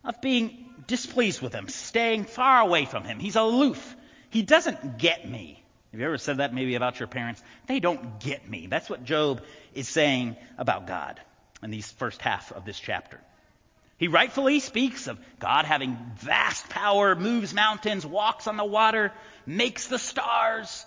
of 0.05 0.21
being 0.21 0.65
displeased 0.87 1.41
with 1.41 1.51
him, 1.51 1.67
staying 1.67 2.23
far 2.23 2.61
away 2.61 2.85
from 2.85 3.03
him. 3.03 3.19
He's 3.19 3.35
aloof 3.35 3.97
He 4.33 4.41
doesn't 4.41 4.97
get 4.97 5.29
me. 5.29 5.63
Have 5.91 5.99
you 5.99 6.07
ever 6.07 6.17
said 6.17 6.37
that 6.37 6.55
maybe 6.55 6.73
about 6.73 6.99
your 6.99 7.05
parents? 7.07 7.39
They 7.67 7.79
don't 7.79 8.19
get 8.19 8.49
me. 8.49 8.65
That's 8.65 8.89
what 8.89 9.03
Job 9.03 9.43
is 9.75 9.87
saying 9.87 10.37
about 10.57 10.87
God 10.87 11.21
in 11.61 11.69
these 11.69 11.91
first 11.91 12.19
half 12.19 12.51
of 12.51 12.65
this 12.65 12.79
chapter. 12.79 13.21
He 13.99 14.07
rightfully 14.07 14.59
speaks 14.59 15.05
of 15.05 15.19
God 15.39 15.65
having 15.65 15.95
vast 16.15 16.67
power, 16.67 17.15
moves 17.15 17.53
mountains, 17.53 18.07
walks 18.07 18.47
on 18.47 18.57
the 18.57 18.65
water, 18.65 19.11
makes 19.45 19.85
the 19.85 19.99
stars. 19.99 20.83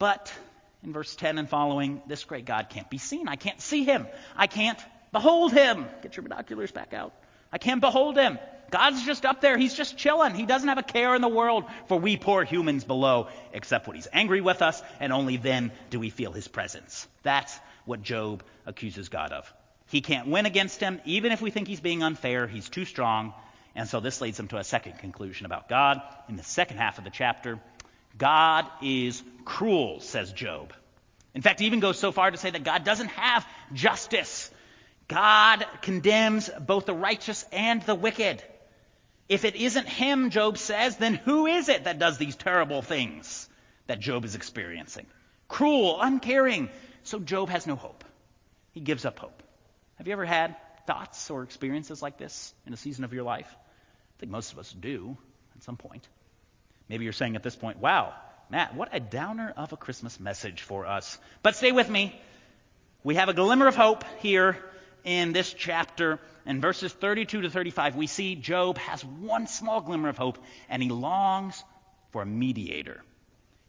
But 0.00 0.34
in 0.82 0.92
verse 0.92 1.14
10 1.14 1.38
and 1.38 1.48
following, 1.48 2.02
this 2.08 2.24
great 2.24 2.44
God 2.44 2.70
can't 2.70 2.90
be 2.90 2.98
seen. 2.98 3.28
I 3.28 3.36
can't 3.36 3.60
see 3.60 3.84
him. 3.84 4.08
I 4.36 4.48
can't 4.48 4.84
behold 5.12 5.52
him. 5.52 5.86
Get 6.02 6.16
your 6.16 6.24
binoculars 6.24 6.72
back 6.72 6.92
out. 6.92 7.14
I 7.52 7.58
can't 7.58 7.80
behold 7.80 8.16
him. 8.16 8.38
God's 8.70 9.04
just 9.04 9.24
up 9.24 9.40
there. 9.40 9.56
He's 9.56 9.74
just 9.74 9.96
chilling. 9.96 10.34
He 10.34 10.44
doesn't 10.44 10.68
have 10.68 10.78
a 10.78 10.82
care 10.82 11.14
in 11.14 11.22
the 11.22 11.28
world 11.28 11.64
for 11.86 11.98
we 11.98 12.16
poor 12.16 12.44
humans 12.44 12.84
below, 12.84 13.28
except 13.52 13.86
when 13.86 13.96
he's 13.96 14.08
angry 14.12 14.40
with 14.40 14.60
us, 14.60 14.82
and 15.00 15.12
only 15.12 15.38
then 15.38 15.72
do 15.90 15.98
we 15.98 16.10
feel 16.10 16.32
his 16.32 16.48
presence. 16.48 17.08
That's 17.22 17.58
what 17.86 18.02
Job 18.02 18.42
accuses 18.66 19.08
God 19.08 19.32
of. 19.32 19.50
He 19.86 20.02
can't 20.02 20.28
win 20.28 20.44
against 20.44 20.80
him, 20.80 21.00
even 21.06 21.32
if 21.32 21.40
we 21.40 21.50
think 21.50 21.66
he's 21.66 21.80
being 21.80 22.02
unfair. 22.02 22.46
He's 22.46 22.68
too 22.68 22.84
strong. 22.84 23.32
And 23.74 23.88
so 23.88 24.00
this 24.00 24.20
leads 24.20 24.38
him 24.38 24.48
to 24.48 24.58
a 24.58 24.64
second 24.64 24.98
conclusion 24.98 25.46
about 25.46 25.68
God 25.68 26.02
in 26.28 26.36
the 26.36 26.42
second 26.42 26.76
half 26.76 26.98
of 26.98 27.04
the 27.04 27.10
chapter. 27.10 27.58
God 28.18 28.66
is 28.82 29.22
cruel, 29.46 30.00
says 30.00 30.32
Job. 30.32 30.74
In 31.34 31.40
fact, 31.40 31.60
he 31.60 31.66
even 31.66 31.80
goes 31.80 31.98
so 31.98 32.12
far 32.12 32.30
to 32.30 32.36
say 32.36 32.50
that 32.50 32.64
God 32.64 32.84
doesn't 32.84 33.08
have 33.08 33.46
justice. 33.72 34.50
God 35.08 35.66
condemns 35.80 36.50
both 36.60 36.84
the 36.84 36.94
righteous 36.94 37.44
and 37.50 37.82
the 37.82 37.94
wicked. 37.94 38.42
If 39.28 39.44
it 39.44 39.56
isn't 39.56 39.88
him, 39.88 40.30
Job 40.30 40.58
says, 40.58 40.96
then 40.96 41.14
who 41.14 41.46
is 41.46 41.68
it 41.68 41.84
that 41.84 41.98
does 41.98 42.18
these 42.18 42.36
terrible 42.36 42.82
things 42.82 43.48
that 43.86 44.00
Job 44.00 44.24
is 44.24 44.34
experiencing? 44.34 45.06
Cruel, 45.48 45.98
uncaring. 46.00 46.68
So 47.04 47.18
Job 47.18 47.48
has 47.48 47.66
no 47.66 47.74
hope. 47.74 48.04
He 48.72 48.80
gives 48.80 49.04
up 49.04 49.18
hope. 49.18 49.42
Have 49.96 50.06
you 50.06 50.12
ever 50.12 50.26
had 50.26 50.56
thoughts 50.86 51.30
or 51.30 51.42
experiences 51.42 52.02
like 52.02 52.18
this 52.18 52.54
in 52.66 52.72
a 52.72 52.76
season 52.76 53.04
of 53.04 53.12
your 53.12 53.24
life? 53.24 53.48
I 53.50 54.20
think 54.20 54.30
most 54.30 54.52
of 54.52 54.58
us 54.58 54.70
do 54.72 55.16
at 55.56 55.62
some 55.62 55.76
point. 55.76 56.06
Maybe 56.88 57.04
you're 57.04 57.12
saying 57.12 57.34
at 57.34 57.42
this 57.42 57.56
point, 57.56 57.78
wow, 57.78 58.14
Matt, 58.50 58.74
what 58.74 58.90
a 58.92 59.00
downer 59.00 59.52
of 59.56 59.72
a 59.72 59.76
Christmas 59.76 60.20
message 60.20 60.62
for 60.62 60.86
us. 60.86 61.18
But 61.42 61.56
stay 61.56 61.72
with 61.72 61.88
me. 61.88 62.18
We 63.04 63.16
have 63.16 63.28
a 63.28 63.34
glimmer 63.34 63.66
of 63.66 63.76
hope 63.76 64.04
here 64.20 64.56
in 65.04 65.32
this 65.32 65.52
chapter. 65.52 66.18
In 66.46 66.60
verses 66.60 66.92
32 66.92 67.42
to 67.42 67.50
35, 67.50 67.96
we 67.96 68.06
see 68.06 68.34
Job 68.34 68.78
has 68.78 69.04
one 69.04 69.46
small 69.46 69.80
glimmer 69.80 70.08
of 70.08 70.16
hope, 70.16 70.38
and 70.68 70.82
he 70.82 70.88
longs 70.88 71.62
for 72.10 72.22
a 72.22 72.26
mediator. 72.26 73.02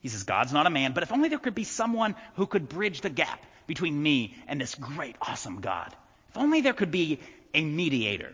He 0.01 0.07
says, 0.07 0.24
God's 0.24 0.53
not 0.53 0.65
a 0.65 0.69
man, 0.69 0.93
but 0.93 1.03
if 1.03 1.12
only 1.12 1.29
there 1.29 1.39
could 1.39 1.55
be 1.55 1.65
someone 1.65 2.15
who 2.36 2.45
could 2.45 2.69
bridge 2.69 3.01
the 3.01 3.09
gap 3.09 3.45
between 3.67 4.01
me 4.01 4.36
and 4.48 4.62
this 4.62 4.75
great, 4.75 5.15
awesome 5.21 5.62
God. 5.62 5.93
If 6.29 6.38
only 6.38 6.62
there 6.62 6.74
could 6.74 6.91
be 6.91 7.19
a 7.53 7.63
mediator. 7.63 8.33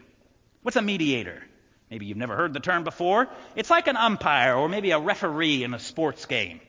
What's 0.61 0.77
a 0.77 0.81
mediator? 0.81 1.43
Maybe 1.89 2.05
you've 2.05 2.17
never 2.17 2.35
heard 2.35 2.53
the 2.53 2.59
term 2.59 2.83
before. 2.83 3.27
It's 3.55 3.69
like 3.69 3.87
an 3.87 3.97
umpire 3.97 4.55
or 4.55 4.67
maybe 4.69 4.91
a 4.91 4.99
referee 4.99 5.63
in 5.63 5.73
a 5.73 5.79
sports 5.79 6.25
game. 6.25 6.59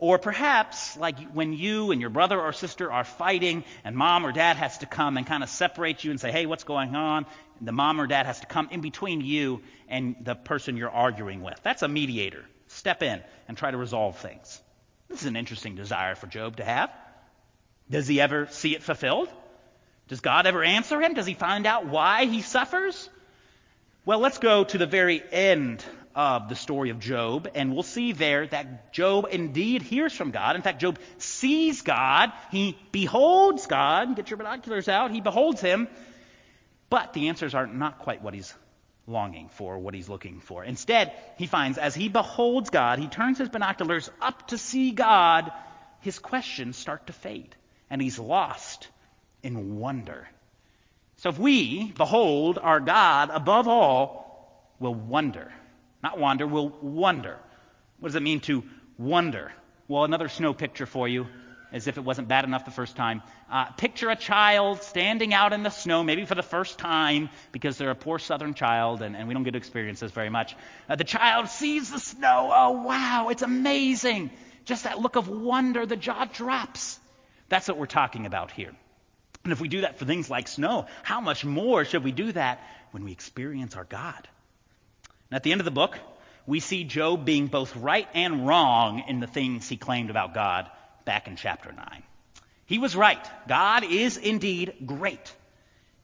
Or 0.00 0.18
perhaps 0.18 0.96
like 0.96 1.20
when 1.34 1.52
you 1.52 1.92
and 1.92 2.00
your 2.00 2.08
brother 2.08 2.40
or 2.40 2.54
sister 2.54 2.90
are 2.90 3.04
fighting 3.04 3.64
and 3.84 3.94
mom 3.94 4.24
or 4.24 4.32
dad 4.32 4.56
has 4.56 4.78
to 4.78 4.86
come 4.86 5.18
and 5.18 5.26
kind 5.26 5.42
of 5.42 5.50
separate 5.50 6.02
you 6.02 6.10
and 6.10 6.18
say, 6.18 6.32
hey, 6.32 6.46
what's 6.46 6.64
going 6.64 6.96
on? 6.96 7.26
And 7.58 7.68
the 7.68 7.72
mom 7.72 8.00
or 8.00 8.06
dad 8.06 8.24
has 8.24 8.40
to 8.40 8.46
come 8.46 8.68
in 8.70 8.80
between 8.80 9.20
you 9.20 9.60
and 9.88 10.16
the 10.22 10.34
person 10.34 10.78
you're 10.78 10.90
arguing 10.90 11.42
with. 11.42 11.60
That's 11.62 11.82
a 11.82 11.88
mediator. 11.88 12.42
Step 12.68 13.02
in 13.02 13.20
and 13.46 13.58
try 13.58 13.70
to 13.70 13.76
resolve 13.76 14.18
things. 14.18 14.62
This 15.08 15.20
is 15.20 15.26
an 15.26 15.36
interesting 15.36 15.74
desire 15.74 16.14
for 16.14 16.28
Job 16.28 16.56
to 16.56 16.64
have. 16.64 16.90
Does 17.90 18.08
he 18.08 18.22
ever 18.22 18.46
see 18.50 18.74
it 18.74 18.82
fulfilled? 18.82 19.28
Does 20.08 20.20
God 20.20 20.46
ever 20.46 20.64
answer 20.64 20.98
him? 21.00 21.12
Does 21.12 21.26
he 21.26 21.34
find 21.34 21.66
out 21.66 21.86
why 21.86 22.24
he 22.24 22.40
suffers? 22.40 23.10
Well, 24.06 24.20
let's 24.20 24.38
go 24.38 24.64
to 24.64 24.78
the 24.78 24.86
very 24.86 25.22
end 25.30 25.84
of 26.14 26.48
the 26.48 26.56
story 26.56 26.90
of 26.90 26.98
Job, 26.98 27.48
and 27.54 27.72
we'll 27.72 27.82
see 27.82 28.12
there 28.12 28.46
that 28.46 28.92
Job 28.92 29.26
indeed 29.30 29.82
hears 29.82 30.12
from 30.12 30.30
God. 30.30 30.56
In 30.56 30.62
fact, 30.62 30.80
Job 30.80 30.98
sees 31.18 31.82
God. 31.82 32.32
He 32.50 32.76
beholds 32.92 33.66
God. 33.66 34.16
Get 34.16 34.30
your 34.30 34.36
binoculars 34.36 34.88
out. 34.88 35.10
He 35.10 35.20
beholds 35.20 35.60
him. 35.60 35.88
But 36.88 37.12
the 37.12 37.28
answers 37.28 37.54
are 37.54 37.66
not 37.66 38.00
quite 38.00 38.22
what 38.22 38.34
he's 38.34 38.52
longing 39.06 39.48
for, 39.50 39.78
what 39.78 39.94
he's 39.94 40.08
looking 40.08 40.40
for. 40.40 40.64
Instead, 40.64 41.12
he 41.38 41.46
finds 41.46 41.78
as 41.78 41.94
he 41.94 42.08
beholds 42.08 42.70
God, 42.70 42.98
he 42.98 43.06
turns 43.06 43.38
his 43.38 43.48
binoculars 43.48 44.10
up 44.20 44.48
to 44.48 44.58
see 44.58 44.90
God, 44.90 45.52
his 46.00 46.18
questions 46.18 46.76
start 46.76 47.06
to 47.06 47.12
fade, 47.12 47.54
and 47.88 48.00
he's 48.00 48.18
lost 48.18 48.88
in 49.42 49.78
wonder. 49.78 50.28
So 51.16 51.28
if 51.28 51.38
we 51.38 51.92
behold 51.92 52.58
our 52.58 52.80
God 52.80 53.30
above 53.30 53.68
all, 53.68 54.74
we'll 54.78 54.94
wonder. 54.94 55.52
Not 56.02 56.18
wander, 56.18 56.46
we'll 56.46 56.68
wonder. 56.68 57.38
What 57.98 58.08
does 58.08 58.16
it 58.16 58.22
mean 58.22 58.40
to 58.40 58.64
wonder? 58.98 59.52
Well, 59.88 60.04
another 60.04 60.28
snow 60.28 60.54
picture 60.54 60.86
for 60.86 61.08
you, 61.08 61.26
as 61.72 61.86
if 61.86 61.98
it 61.98 62.00
wasn't 62.02 62.28
bad 62.28 62.44
enough 62.44 62.64
the 62.64 62.70
first 62.70 62.96
time. 62.96 63.22
Uh, 63.50 63.66
picture 63.72 64.08
a 64.10 64.16
child 64.16 64.82
standing 64.82 65.34
out 65.34 65.52
in 65.52 65.62
the 65.62 65.70
snow, 65.70 66.02
maybe 66.02 66.24
for 66.24 66.34
the 66.34 66.42
first 66.42 66.78
time, 66.78 67.28
because 67.52 67.76
they're 67.76 67.90
a 67.90 67.94
poor 67.94 68.18
southern 68.18 68.54
child 68.54 69.02
and, 69.02 69.16
and 69.16 69.28
we 69.28 69.34
don't 69.34 69.42
get 69.42 69.52
to 69.52 69.58
experience 69.58 70.00
this 70.00 70.12
very 70.12 70.30
much. 70.30 70.56
Uh, 70.88 70.96
the 70.96 71.04
child 71.04 71.48
sees 71.48 71.90
the 71.90 71.98
snow. 71.98 72.50
Oh, 72.52 72.70
wow, 72.82 73.28
it's 73.30 73.42
amazing. 73.42 74.30
Just 74.64 74.84
that 74.84 74.98
look 74.98 75.16
of 75.16 75.28
wonder, 75.28 75.86
the 75.86 75.96
jaw 75.96 76.24
drops. 76.24 76.98
That's 77.48 77.68
what 77.68 77.76
we're 77.76 77.86
talking 77.86 78.26
about 78.26 78.52
here. 78.52 78.72
And 79.44 79.52
if 79.52 79.60
we 79.60 79.68
do 79.68 79.82
that 79.82 79.98
for 79.98 80.04
things 80.04 80.30
like 80.30 80.48
snow, 80.48 80.86
how 81.02 81.20
much 81.20 81.44
more 81.44 81.84
should 81.84 82.04
we 82.04 82.12
do 82.12 82.32
that 82.32 82.60
when 82.90 83.04
we 83.04 83.12
experience 83.12 83.74
our 83.74 83.84
God? 83.84 84.28
And 85.30 85.36
at 85.36 85.42
the 85.42 85.52
end 85.52 85.60
of 85.60 85.64
the 85.64 85.70
book, 85.70 85.96
we 86.46 86.60
see 86.60 86.84
Job 86.84 87.24
being 87.24 87.46
both 87.46 87.76
right 87.76 88.08
and 88.14 88.46
wrong 88.46 89.04
in 89.06 89.20
the 89.20 89.26
things 89.26 89.68
he 89.68 89.76
claimed 89.76 90.10
about 90.10 90.34
God 90.34 90.68
back 91.04 91.28
in 91.28 91.36
chapter 91.36 91.70
9. 91.70 92.02
He 92.66 92.78
was 92.78 92.96
right. 92.96 93.24
God 93.48 93.84
is 93.84 94.16
indeed 94.16 94.74
great. 94.84 95.34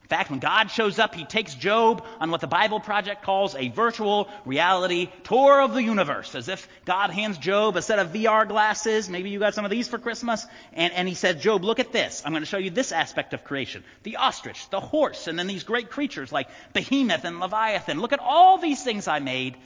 In 0.07 0.09
fact, 0.09 0.31
when 0.31 0.39
God 0.39 0.71
shows 0.71 1.01
up, 1.01 1.17
he 1.17 1.25
takes 1.25 1.53
Job 1.53 2.07
on 2.21 2.31
what 2.31 2.41
the 2.41 2.47
Bible 2.47 2.79
Project 2.79 3.25
calls 3.25 3.57
a 3.57 3.71
virtual 3.71 4.29
reality 4.45 5.09
tour 5.25 5.61
of 5.61 5.75
the 5.75 5.83
universe, 5.83 6.37
as 6.37 6.49
if 6.49 6.69
God 6.85 7.11
hands 7.11 7.39
Job 7.39 7.75
a 7.75 7.83
set 7.83 7.99
of 7.99 8.13
VR 8.13 8.47
glasses. 8.47 9.11
Maybe 9.11 9.31
you 9.31 9.41
got 9.41 9.55
some 9.55 9.65
of 9.65 9.71
these 9.73 9.89
for 9.89 9.99
Christmas. 9.99 10.47
And, 10.73 10.93
and 10.93 11.09
he 11.09 11.15
said, 11.15 11.41
Job, 11.41 11.65
look 11.65 11.81
at 11.81 11.91
this. 11.91 12.23
I'm 12.25 12.31
going 12.31 12.45
to 12.45 12.47
show 12.47 12.57
you 12.57 12.71
this 12.71 12.93
aspect 12.93 13.35
of 13.35 13.43
creation. 13.43 13.83
The 14.05 14.19
ostrich, 14.19 14.71
the 14.71 14.79
horse, 14.79 15.27
and 15.27 15.37
then 15.37 15.49
these 15.49 15.65
great 15.65 15.91
creatures 15.91 16.31
like 16.31 16.47
Behemoth 16.73 17.25
and 17.25 17.41
Leviathan. 17.41 17.99
Look 17.99 18.13
at 18.13 18.21
all 18.21 18.59
these 18.59 18.85
things 18.85 19.09
I 19.09 19.19
made 19.19 19.57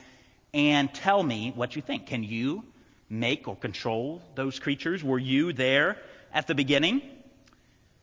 and 0.54 0.90
tell 0.94 1.23
me 1.23 1.52
what 1.54 1.76
you 1.76 1.82
think. 1.82 2.06
Can 2.06 2.25
you 2.25 2.64
make 3.11 3.47
or 3.47 3.56
control 3.56 4.23
those 4.37 4.59
creatures? 4.59 5.04
Were 5.04 5.18
you 5.18 5.52
there 5.52 5.99
at 6.32 6.47
the 6.47 6.54
beginning? 6.54 7.02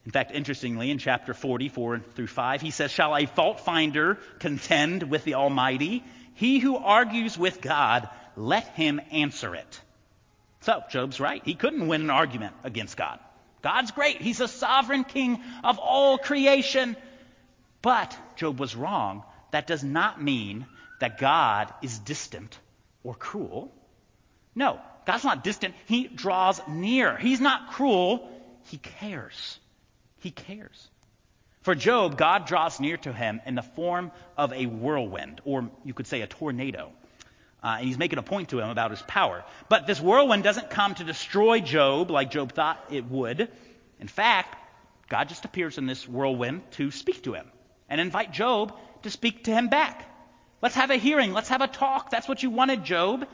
In 0.07 0.11
fact, 0.11 0.31
interestingly, 0.31 0.89
in 0.89 0.99
chapter 0.99 1.33
44 1.33 1.99
through 1.99 2.27
5, 2.27 2.61
he 2.61 2.71
says, 2.71 2.91
Shall 2.91 3.13
a 3.13 3.25
fault 3.25 3.59
finder 3.59 4.17
contend 4.39 5.03
with 5.03 5.25
the 5.25 5.33
Almighty? 5.33 6.01
He 6.33 6.59
who 6.59 6.77
argues 6.77 7.37
with 7.37 7.59
God, 7.59 8.07
let 8.37 8.65
him 8.69 9.01
answer 9.11 9.53
it. 9.53 9.81
So, 10.61 10.81
Job's 10.89 11.19
right. 11.19 11.41
He 11.43 11.55
couldn't 11.55 11.89
win 11.89 11.99
an 11.99 12.09
argument 12.09 12.55
against 12.63 12.95
God. 12.95 13.19
God's 13.61 13.91
great. 13.91 14.21
He's 14.21 14.39
a 14.39 14.47
sovereign 14.47 15.03
king 15.03 15.43
of 15.65 15.77
all 15.77 16.17
creation. 16.17 16.95
But 17.81 18.17
Job 18.37 18.61
was 18.61 18.77
wrong. 18.77 19.25
That 19.51 19.67
does 19.67 19.83
not 19.83 20.23
mean 20.23 20.67
that 21.01 21.17
God 21.17 21.73
is 21.81 21.99
distant 21.99 22.57
or 23.03 23.13
cruel. 23.13 23.73
No, 24.55 24.79
God's 25.05 25.25
not 25.25 25.43
distant. 25.43 25.75
He 25.85 26.07
draws 26.07 26.61
near. 26.65 27.17
He's 27.17 27.41
not 27.41 27.71
cruel. 27.71 28.25
He 28.67 28.77
cares. 28.77 29.59
He 30.19 30.31
cares. 30.31 30.89
For 31.62 31.75
Job, 31.75 32.17
God 32.17 32.45
draws 32.45 32.79
near 32.79 32.97
to 32.97 33.12
him 33.12 33.41
in 33.45 33.55
the 33.55 33.62
form 33.62 34.12
of 34.38 34.53
a 34.53 34.65
whirlwind, 34.65 35.41
or 35.43 35.69
you 35.83 35.93
could 35.93 36.07
say 36.07 36.21
a 36.21 36.27
tornado. 36.27 36.91
Uh, 37.62 37.75
and 37.79 37.88
he's 37.88 37.97
making 37.97 38.19
a 38.19 38.24
point 38.24 38.50
to 38.50 38.59
him 38.59 38.69
about 38.69 38.91
his 38.91 39.01
power. 39.01 39.43
But 39.67 39.88
this 39.88 40.00
whirlwind 40.00 40.43
doesn't 40.43 40.69
come 40.69 40.95
to 40.95 41.03
destroy 41.03 41.59
Job 41.59 42.12
like 42.12 42.31
Job 42.31 42.53
thought 42.53 42.79
it 42.91 43.05
would. 43.05 43.50
In 44.00 44.07
fact, 44.07 44.55
God 45.09 45.27
just 45.27 45.43
appears 45.43 45.77
in 45.77 45.88
this 45.88 46.07
whirlwind 46.07 46.62
to 46.71 46.91
speak 46.91 47.24
to 47.24 47.33
him 47.33 47.51
and 47.89 48.00
invite 48.00 48.31
Job 48.31 48.74
to 49.03 49.09
speak 49.09 49.45
to 49.45 49.51
him 49.51 49.67
back. 49.67 50.09
Let's 50.62 50.75
have 50.75 50.91
a 50.91 50.95
hearing. 50.95 51.33
Let's 51.33 51.50
have 51.50 51.62
a 51.62 51.67
talk. 51.67 52.12
That's 52.12 52.27
what 52.27 52.43
you 52.43 52.50
wanted, 52.50 52.83
Job. 52.83 53.27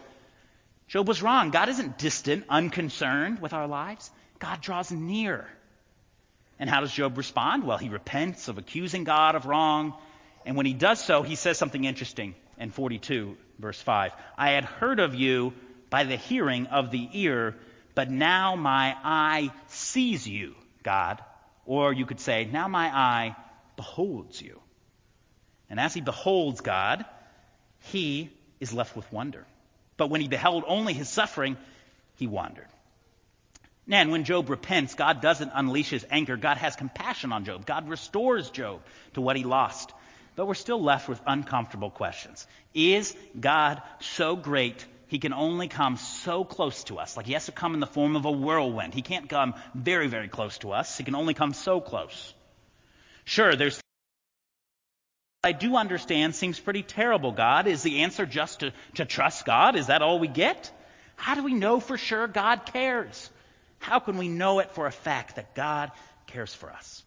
Job 0.87 1.07
was 1.07 1.21
wrong. 1.21 1.51
God 1.51 1.69
isn't 1.69 1.97
distant, 1.97 2.45
unconcerned 2.49 3.39
with 3.39 3.53
our 3.53 3.67
lives. 3.67 4.09
God 4.39 4.61
draws 4.61 4.91
near. 4.91 5.47
And 6.59 6.69
how 6.69 6.81
does 6.81 6.93
Job 6.93 7.17
respond? 7.17 7.63
Well, 7.63 7.77
he 7.77 7.89
repents 7.89 8.47
of 8.47 8.57
accusing 8.57 9.03
God 9.03 9.35
of 9.35 9.45
wrong. 9.45 9.93
And 10.45 10.55
when 10.55 10.65
he 10.65 10.73
does 10.73 11.03
so, 11.03 11.21
he 11.21 11.35
says 11.35 11.57
something 11.57 11.83
interesting 11.83 12.35
in 12.57 12.71
42, 12.71 13.37
verse 13.59 13.81
5. 13.81 14.11
I 14.37 14.51
had 14.51 14.65
heard 14.65 14.99
of 14.99 15.15
you, 15.15 15.53
by 15.89 16.03
the 16.03 16.15
hearing 16.17 16.67
of 16.67 16.89
the 16.89 17.07
ear, 17.13 17.55
but 17.93 18.09
now 18.09 18.55
my 18.55 18.95
eye 19.03 19.51
sees 19.67 20.27
you, 20.27 20.55
God. 20.81 21.23
Or 21.65 21.93
you 21.93 22.05
could 22.05 22.19
say, 22.19 22.45
now 22.45 22.67
my 22.67 22.87
eye 22.87 23.35
beholds 23.75 24.41
you. 24.41 24.59
And 25.69 25.79
as 25.79 25.93
he 25.93 26.01
beholds 26.01 26.61
God, 26.61 27.05
he 27.91 28.31
is 28.59 28.73
left 28.73 28.95
with 28.95 29.11
wonder. 29.11 29.45
But 29.97 30.09
when 30.09 30.21
he 30.21 30.27
beheld 30.27 30.63
only 30.67 30.93
his 30.93 31.09
suffering, 31.09 31.57
he 32.15 32.27
wondered. 32.27 32.67
And 33.89 34.11
when 34.11 34.23
Job 34.23 34.49
repents, 34.49 34.95
God 34.95 35.21
doesn't 35.21 35.51
unleash 35.53 35.89
his 35.89 36.05
anger. 36.09 36.37
God 36.37 36.57
has 36.57 36.75
compassion 36.75 37.33
on 37.33 37.43
Job. 37.43 37.65
God 37.65 37.89
restores 37.89 38.49
Job 38.49 38.81
to 39.13 39.21
what 39.21 39.35
he 39.35 39.43
lost. 39.43 39.93
But 40.35 40.47
we're 40.47 40.53
still 40.53 40.81
left 40.81 41.09
with 41.09 41.21
uncomfortable 41.27 41.89
questions. 41.89 42.47
Is 42.73 43.15
God 43.39 43.81
so 43.99 44.35
great 44.35 44.85
he 45.07 45.19
can 45.19 45.33
only 45.33 45.67
come 45.67 45.97
so 45.97 46.43
close 46.43 46.85
to 46.85 46.97
us? 46.97 47.17
Like 47.17 47.25
he 47.25 47.33
has 47.33 47.45
to 47.45 47.51
come 47.51 47.73
in 47.73 47.79
the 47.81 47.87
form 47.87 48.15
of 48.15 48.25
a 48.25 48.31
whirlwind. 48.31 48.93
He 48.93 49.01
can't 49.01 49.29
come 49.29 49.53
very, 49.75 50.07
very 50.07 50.29
close 50.29 50.57
to 50.59 50.71
us. 50.71 50.97
He 50.97 51.03
can 51.03 51.15
only 51.15 51.33
come 51.33 51.53
so 51.53 51.81
close. 51.81 52.33
Sure, 53.25 53.55
there's 53.55 53.79
I 55.45 55.51
do 55.51 55.75
understand 55.75 56.35
seems 56.35 56.57
pretty 56.57 56.83
terrible, 56.83 57.33
God. 57.33 57.67
Is 57.67 57.83
the 57.83 58.03
answer 58.03 58.25
just 58.25 58.61
to, 58.61 58.71
to 58.95 59.03
trust 59.03 59.45
God? 59.45 59.75
Is 59.75 59.87
that 59.87 60.01
all 60.01 60.17
we 60.17 60.29
get? 60.29 60.71
How 61.17 61.35
do 61.35 61.43
we 61.43 61.53
know 61.53 61.81
for 61.81 61.97
sure 61.97 62.27
God 62.27 62.65
cares? 62.65 63.29
How 63.83 63.99
can 63.99 64.17
we 64.17 64.29
know 64.29 64.59
it 64.59 64.71
for 64.71 64.87
a 64.87 64.91
fact 64.91 65.35
that 65.35 65.55
God 65.55 65.91
cares 66.25 66.53
for 66.53 66.71
us? 66.71 67.03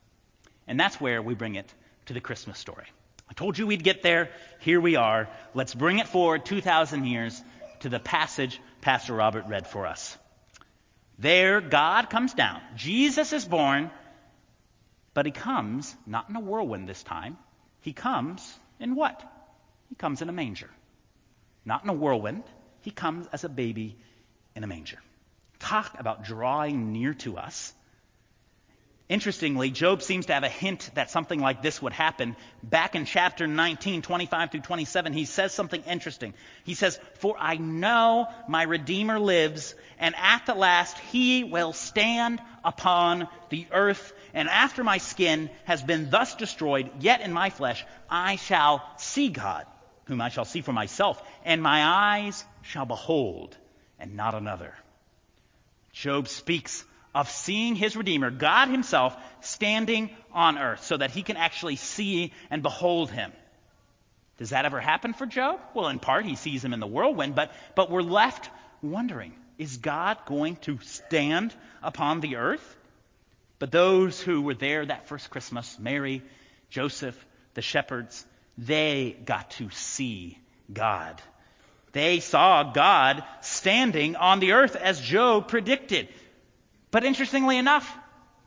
And 0.68 0.78
that's 0.78 1.00
where 1.00 1.23
we 1.23 1.35
bring 1.35 1.54
it 1.54 1.73
to 2.04 2.12
the 2.12 2.21
Christmas 2.21 2.59
story. 2.59 2.85
I 3.30 3.33
told 3.33 3.56
you 3.56 3.66
we'd 3.66 3.83
get 3.83 4.02
there. 4.02 4.28
Here 4.61 4.78
we 4.78 4.97
are. 4.97 5.26
Let's 5.54 5.75
bring 5.75 6.00
it 6.00 6.06
forward 6.06 6.45
2,000 6.45 7.06
years 7.06 7.42
to 7.80 7.88
the 7.88 7.99
passage 7.99 8.61
Pastor 8.83 9.14
Robert 9.14 9.47
read 9.49 9.66
for 9.66 9.87
us. 9.87 10.18
There, 11.18 11.62
God 11.62 12.11
comes 12.11 12.35
down. 12.35 12.61
Jesus 12.76 13.33
is 13.33 13.47
born, 13.47 13.90
but 15.14 15.25
he 15.25 15.33
comes 15.33 15.97
not 16.06 16.28
in 16.28 16.37
a 16.37 16.40
whirlwind 16.40 16.87
this 16.87 17.02
time. 17.02 17.38
He 17.80 17.95
comes 17.95 18.54
in 18.78 18.95
what? 18.95 19.23
He 19.88 19.95
comes 19.95 20.21
in 20.21 20.28
a 20.28 20.33
manger. 20.33 20.68
Not 21.64 21.85
in 21.85 21.88
a 21.88 21.95
whirlwind. 21.95 22.45
He 22.83 22.90
comes 22.90 23.26
as 23.33 23.45
a 23.45 23.49
baby 23.49 23.97
in 24.54 24.62
a 24.62 24.66
manger. 24.66 24.99
Talk 25.66 25.99
about 25.99 26.23
drawing 26.23 26.92
near 26.92 27.12
to 27.14 27.38
us. 27.38 27.75
Interestingly, 29.08 29.73
Job 29.73 30.00
seems 30.00 30.26
to 30.26 30.32
have 30.32 30.44
a 30.44 30.49
hint 30.49 30.92
that 30.94 31.11
something 31.11 31.40
like 31.40 31.61
this 31.61 31.82
would 31.82 31.92
happen. 31.92 32.37
Back 32.62 32.94
in 32.94 33.04
chapter 33.04 33.49
19, 33.49 34.02
25 34.02 34.52
through 34.52 34.61
27, 34.61 35.12
he 35.12 35.25
says 35.25 35.52
something 35.52 35.82
interesting. 35.82 36.35
He 36.62 36.75
says, 36.75 37.00
For 37.14 37.35
I 37.37 37.56
know 37.56 38.28
my 38.46 38.62
Redeemer 38.62 39.18
lives, 39.18 39.75
and 39.99 40.14
at 40.14 40.46
the 40.46 40.54
last 40.54 40.99
he 40.99 41.42
will 41.42 41.73
stand 41.73 42.40
upon 42.64 43.26
the 43.50 43.66
earth. 43.73 44.12
And 44.35 44.49
after 44.49 44.85
my 44.85 44.99
skin 44.99 45.50
has 45.64 45.82
been 45.82 46.11
thus 46.11 46.37
destroyed, 46.37 46.90
yet 47.00 47.23
in 47.23 47.32
my 47.32 47.50
flesh 47.50 47.85
I 48.08 48.37
shall 48.37 48.88
see 48.99 49.30
God, 49.30 49.66
whom 50.04 50.20
I 50.20 50.28
shall 50.28 50.44
see 50.44 50.61
for 50.61 50.73
myself, 50.73 51.20
and 51.44 51.61
my 51.61 51.82
eyes 51.85 52.44
shall 52.62 52.87
behold, 52.87 53.56
and 53.99 54.14
not 54.14 54.37
another. 54.37 54.73
Job 55.97 56.29
speaks 56.29 56.85
of 57.15 57.31
seeing 57.31 57.75
his 57.75 57.97
Redeemer, 57.97 58.31
God 58.31 58.69
Himself, 58.69 59.17
standing 59.41 60.11
on 60.31 60.59
earth 60.59 60.85
so 60.85 60.99
that 60.99 61.11
he 61.11 61.23
can 61.23 61.38
actually 61.38 61.76
see 61.76 62.35
and 62.50 62.62
behold 62.62 63.11
Him. 63.11 63.33
Does 64.37 64.50
that 64.50 64.67
ever 64.67 64.79
happen 64.79 65.15
for 65.15 65.25
Job? 65.25 65.59
Well, 65.73 65.88
in 65.88 65.99
part, 65.99 66.26
he 66.26 66.37
sees 66.37 66.62
him 66.62 66.75
in 66.75 66.81
the 66.81 66.87
whirlwind, 66.87 67.35
but, 67.35 67.50
but 67.75 67.91
we're 67.91 68.03
left 68.03 68.50
wondering 68.83 69.33
is 69.57 69.79
God 69.79 70.19
going 70.26 70.57
to 70.57 70.79
stand 70.83 71.55
upon 71.83 72.21
the 72.21 72.37
earth? 72.37 72.76
But 73.59 73.73
those 73.73 74.21
who 74.21 74.43
were 74.43 74.53
there 74.53 74.85
that 74.85 75.09
first 75.09 75.31
Christmas, 75.31 75.79
Mary, 75.79 76.23
Joseph, 76.68 77.16
the 77.55 77.62
shepherds, 77.62 78.23
they 78.59 79.16
got 79.25 79.53
to 79.53 79.70
see 79.70 80.38
God. 80.70 81.23
They 81.96 82.20
saw 82.20 82.62
God 82.62 83.24
standing 83.40 84.16
on 84.16 84.38
the 84.38 84.52
earth 84.52 84.76
as 84.76 85.00
Job 85.00 85.48
predicted. 85.48 86.09
But 86.90 87.04
interestingly 87.04 87.56
enough, 87.56 87.90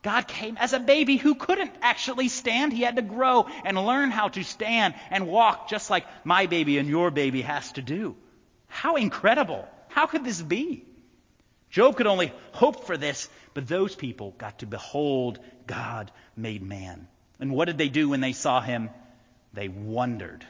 God 0.03 0.27
came 0.27 0.55
as 0.57 0.73
a 0.73 0.79
baby 0.79 1.17
who 1.17 1.33
couldn't 1.33 1.71
actually 1.81 2.27
stand. 2.27 2.73
He 2.73 2.83
had 2.83 2.97
to 2.97 3.01
grow 3.01 3.47
and 3.65 3.75
learn 3.75 4.12
how 4.12 4.27
to 4.27 4.43
stand 4.43 4.93
and 5.09 5.25
walk 5.25 5.67
just 5.67 5.89
like 5.89 6.05
my 6.23 6.45
baby 6.45 6.77
and 6.77 6.88
your 6.88 7.09
baby 7.09 7.41
has 7.41 7.71
to 7.71 7.81
do. 7.81 8.15
How 8.67 8.97
incredible. 8.97 9.67
How 9.88 10.05
could 10.05 10.23
this 10.23 10.39
be? 10.39 10.85
Job 11.71 11.97
could 11.97 12.05
only 12.05 12.31
hope 12.51 12.85
for 12.85 12.97
this, 12.97 13.27
but 13.55 13.67
those 13.67 13.95
people 13.95 14.35
got 14.38 14.59
to 14.59 14.67
behold 14.67 15.39
God 15.65 16.12
made 16.38 16.62
man. 16.62 17.07
And 17.39 17.51
what 17.51 17.65
did 17.65 17.79
they 17.79 17.89
do 17.89 18.09
when 18.09 18.21
they 18.21 18.33
saw 18.33 18.62
him? 18.62 18.91
They 19.53 19.69
wondered. 19.69 20.45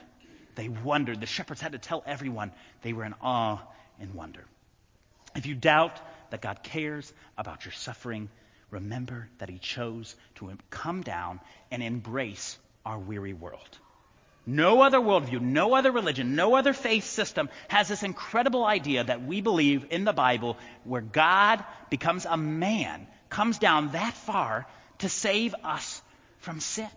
They 0.60 0.68
wondered. 0.68 1.20
The 1.20 1.26
shepherds 1.26 1.62
had 1.62 1.72
to 1.72 1.78
tell 1.78 2.02
everyone 2.04 2.52
they 2.82 2.92
were 2.92 3.06
in 3.06 3.14
awe 3.22 3.62
and 3.98 4.12
wonder. 4.12 4.44
If 5.34 5.46
you 5.46 5.54
doubt 5.54 5.98
that 6.28 6.42
God 6.42 6.62
cares 6.62 7.10
about 7.38 7.64
your 7.64 7.72
suffering, 7.72 8.28
remember 8.70 9.30
that 9.38 9.48
He 9.48 9.58
chose 9.58 10.14
to 10.34 10.52
come 10.68 11.00
down 11.00 11.40
and 11.70 11.82
embrace 11.82 12.58
our 12.84 12.98
weary 12.98 13.32
world. 13.32 13.78
No 14.44 14.82
other 14.82 14.98
worldview, 14.98 15.40
no 15.40 15.72
other 15.72 15.92
religion, 15.92 16.34
no 16.34 16.54
other 16.54 16.74
faith 16.74 17.04
system 17.04 17.48
has 17.68 17.88
this 17.88 18.02
incredible 18.02 18.66
idea 18.66 19.02
that 19.04 19.24
we 19.24 19.40
believe 19.40 19.86
in 19.88 20.04
the 20.04 20.12
Bible 20.12 20.58
where 20.84 21.00
God 21.00 21.64
becomes 21.88 22.26
a 22.26 22.36
man, 22.36 23.06
comes 23.30 23.58
down 23.58 23.92
that 23.92 24.12
far 24.12 24.66
to 24.98 25.08
save 25.08 25.54
us 25.64 26.02
from 26.40 26.60
sin. 26.60 26.90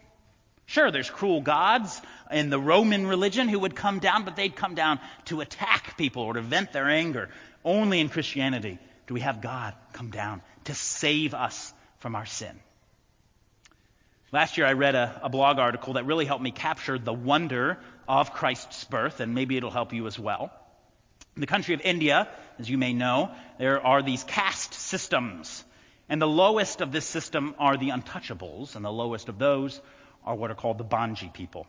Sure, 0.65 0.91
there's 0.91 1.10
cruel 1.10 1.41
gods 1.41 2.02
in 2.32 2.49
the 2.49 2.60
Roman 2.60 3.06
religion 3.06 3.47
who 3.47 3.60
would 3.60 3.76
come 3.76 3.99
down, 3.99 4.23
but 4.23 4.36
they'd 4.36 4.56
come 4.56 4.76
down 4.76 4.99
to 5.26 5.41
attack 5.41 5.97
people 5.97 6.23
or 6.23 6.34
to 6.34 6.41
vent 6.41 6.71
their 6.71 6.89
anger. 6.89 7.30
Only 7.63 7.99
in 7.99 8.10
Christianity 8.10 8.80
do 9.08 9.13
we 9.13 9.21
have 9.21 9.41
God 9.41 9.73
come 9.93 10.10
down 10.10 10.41
to 10.65 10.73
save 10.73 11.34
us 11.34 11.73
from 11.99 12.15
our 12.15 12.26
sin. 12.26 12.60
Last 14.32 14.58
year, 14.58 14.65
I 14.65 14.73
read 14.73 14.95
a, 14.95 15.21
a, 15.23 15.30
blog 15.30 15.60
article 15.60 15.93
that 15.93 16.08
really 16.08 16.26
helped 16.26 16.43
me 16.43 16.49
capture 16.49 16.97
the 16.97 17.13
wonder 17.13 17.78
of 18.08 18.34
Christ's 18.34 18.84
birth, 18.86 19.19
and 19.19 19.36
maybe 19.36 19.58
it'll 19.58 19.69
help 19.69 19.93
you 19.93 20.08
as 20.08 20.17
well. 20.17 20.52
In 21.36 21.41
the 21.41 21.47
country 21.47 21.76
of 21.76 21.82
India, 21.82 22.28
as 22.58 22.67
you 22.67 22.80
may 22.80 22.93
know, 22.93 23.30
there 23.60 23.86
are 23.86 24.02
these 24.02 24.23
caste 24.23 24.73
systems. 24.73 25.63
And 26.10 26.19
the 26.19 26.28
lowest 26.28 26.82
of 26.82 26.91
this 26.91 27.06
system 27.06 27.54
are 27.60 27.78
the 27.78 27.89
untouchables, 27.89 28.76
and 28.76 28.84
the 28.84 28.91
lowest 28.91 29.30
of 29.30 29.38
those 29.38 29.80
are 30.25 30.36
what 30.36 30.51
are 30.51 30.55
called 30.55 30.77
the 30.77 30.86
Bhangi 30.86 31.33
people. 31.33 31.67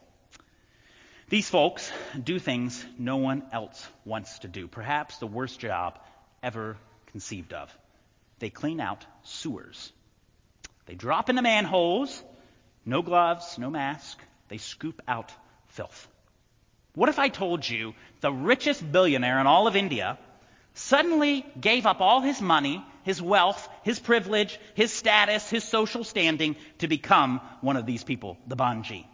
These 1.28 1.48
folks 1.48 1.90
do 2.22 2.38
things 2.38 2.84
no 2.98 3.16
one 3.16 3.44
else 3.52 3.86
wants 4.04 4.40
to 4.40 4.48
do, 4.48 4.68
perhaps 4.68 5.18
the 5.18 5.26
worst 5.26 5.58
job 5.58 5.98
ever 6.42 6.76
conceived 7.06 7.52
of. 7.52 7.76
They 8.38 8.50
clean 8.50 8.80
out 8.80 9.06
sewers. 9.22 9.92
They 10.86 10.94
drop 10.94 11.30
into 11.30 11.42
manholes, 11.42 12.22
no 12.84 13.02
gloves, 13.02 13.56
no 13.58 13.70
mask. 13.70 14.18
They 14.48 14.58
scoop 14.58 15.00
out 15.08 15.32
filth. 15.68 16.08
What 16.94 17.08
if 17.08 17.18
I 17.18 17.28
told 17.28 17.68
you 17.68 17.94
the 18.20 18.32
richest 18.32 18.92
billionaire 18.92 19.40
in 19.40 19.46
all 19.46 19.66
of 19.66 19.76
India 19.76 20.18
suddenly 20.74 21.46
gave 21.60 21.86
up 21.86 22.00
all 22.00 22.20
his 22.20 22.40
money, 22.40 22.84
his 23.04 23.22
wealth, 23.22 23.68
his 23.82 23.98
privilege, 23.98 24.58
his 24.74 24.92
status, 24.92 25.48
his 25.48 25.64
social 25.64 26.04
standing 26.04 26.56
to 26.78 26.88
become 26.88 27.40
one 27.60 27.76
of 27.76 27.86
these 27.86 28.04
people, 28.04 28.36
the 28.46 28.56
Bhangi, 28.56 29.06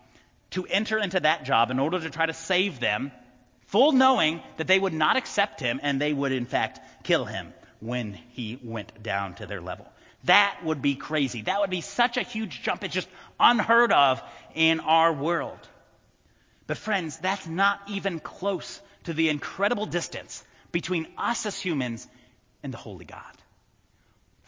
to 0.51 0.65
enter 0.67 0.99
into 0.99 1.21
that 1.21 1.45
job 1.45 1.71
in 1.71 1.79
order 1.79 2.01
to 2.01 2.11
try 2.11 2.27
to 2.27 2.33
save 2.33 2.81
them, 2.81 3.13
full 3.67 3.93
knowing 3.93 4.41
that 4.57 4.67
they 4.67 4.79
would 4.79 4.95
not 4.95 5.17
accept 5.17 5.61
him 5.61 5.81
and 5.83 6.01
they 6.01 6.13
would 6.13 6.33
in 6.33 6.47
fact 6.47 6.81
kill 7.05 7.25
him 7.25 7.53
when 7.81 8.15
he 8.33 8.59
went 8.63 9.03
down 9.03 9.35
to 9.35 9.47
their 9.47 9.61
level. 9.61 9.87
That 10.25 10.61
would 10.65 10.83
be 10.83 10.97
crazy. 10.97 11.43
That 11.43 11.61
would 11.61 11.71
be 11.71 11.81
such 11.81 12.17
a 12.17 12.23
huge 12.23 12.63
jump. 12.63 12.85
It's 12.85 12.95
just 12.95 13.09
unheard 13.39 13.93
of 13.93 14.23
in 14.55 14.81
our 14.81 15.13
world. 15.13 15.59
But, 16.67 16.79
friends, 16.79 17.17
that's 17.17 17.47
not 17.47 17.81
even 17.89 18.21
close 18.21 18.81
to 19.05 19.15
the 19.15 19.31
incredible 19.31 19.87
distance 19.87 20.45
between 20.73 21.09
us 21.17 21.47
as 21.47 21.59
humans 21.59 22.07
and 22.63 22.73
the 22.73 22.79
Holy 22.79 23.05
God. 23.05 23.40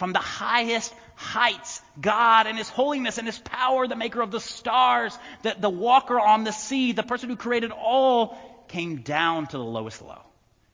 From 0.03 0.13
the 0.13 0.19
highest 0.19 0.93
heights, 1.15 1.81
God 2.01 2.49
and 2.49 2.59
His 2.59 2.69
holiness 2.69 3.19
and 3.19 3.29
His 3.29 3.39
power, 3.39 3.87
the 3.87 3.95
maker 3.95 4.21
of 4.21 4.33
the 4.33 4.41
stars, 4.41 5.17
the, 5.43 5.55
the 5.57 5.71
walker 5.71 6.19
on 6.19 6.43
the 6.43 6.51
sea, 6.51 6.91
the 6.91 7.05
person 7.05 7.31
who 7.31 7.37
created 7.37 7.71
all, 7.71 8.37
came 8.67 9.03
down 9.03 9.47
to 9.47 9.57
the 9.57 9.63
lowest 9.63 10.03
low 10.03 10.21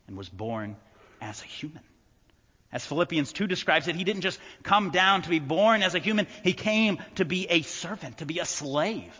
and 0.07 0.17
was 0.17 0.31
born 0.31 0.79
as 1.21 1.43
a 1.43 1.45
human. 1.45 1.83
As 2.73 2.87
Philippians 2.87 3.35
2 3.35 3.47
describes 3.47 3.87
it, 3.87 3.97
he 3.97 4.05
didn't 4.05 4.23
just 4.23 4.41
come 4.63 4.93
down 4.93 5.21
to 5.21 5.29
be 5.29 5.41
born 5.41 5.83
as 5.83 5.95
a 5.95 5.99
human, 5.99 6.27
he 6.43 6.55
came 6.55 6.97
to 7.17 7.27
be 7.27 7.47
a 7.51 7.61
servant, 7.61 8.17
to 8.19 8.25
be 8.25 8.39
a 8.39 8.47
slave. 8.47 9.13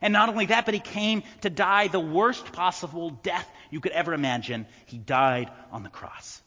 And 0.00 0.14
not 0.14 0.30
only 0.30 0.46
that, 0.46 0.64
but 0.64 0.72
he 0.72 0.80
came 0.80 1.22
to 1.42 1.50
die 1.50 1.88
the 1.88 2.00
worst 2.00 2.50
possible 2.54 3.10
death 3.10 3.46
you 3.70 3.80
could 3.80 3.92
ever 3.92 4.14
imagine. 4.14 4.64
He 4.86 4.96
died 4.96 5.50
on 5.70 5.82
the 5.82 5.90
cross. 5.90 6.40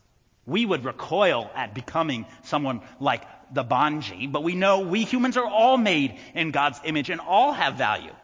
We 0.47 0.65
would 0.65 0.85
recoil 0.85 1.51
at 1.53 1.75
becoming 1.75 2.25
someone 2.43 2.81
like 3.01 3.23
the 3.53 3.65
Bhangi, 3.65 4.31
but 4.31 4.43
we 4.43 4.55
know 4.55 4.79
we 4.79 5.03
humans 5.03 5.35
are 5.35 5.45
all 5.45 5.77
made 5.77 6.17
in 6.33 6.51
God's 6.51 6.79
image 6.85 7.09
and 7.09 7.19
all 7.19 7.51
have 7.51 7.75
value. 7.75 8.15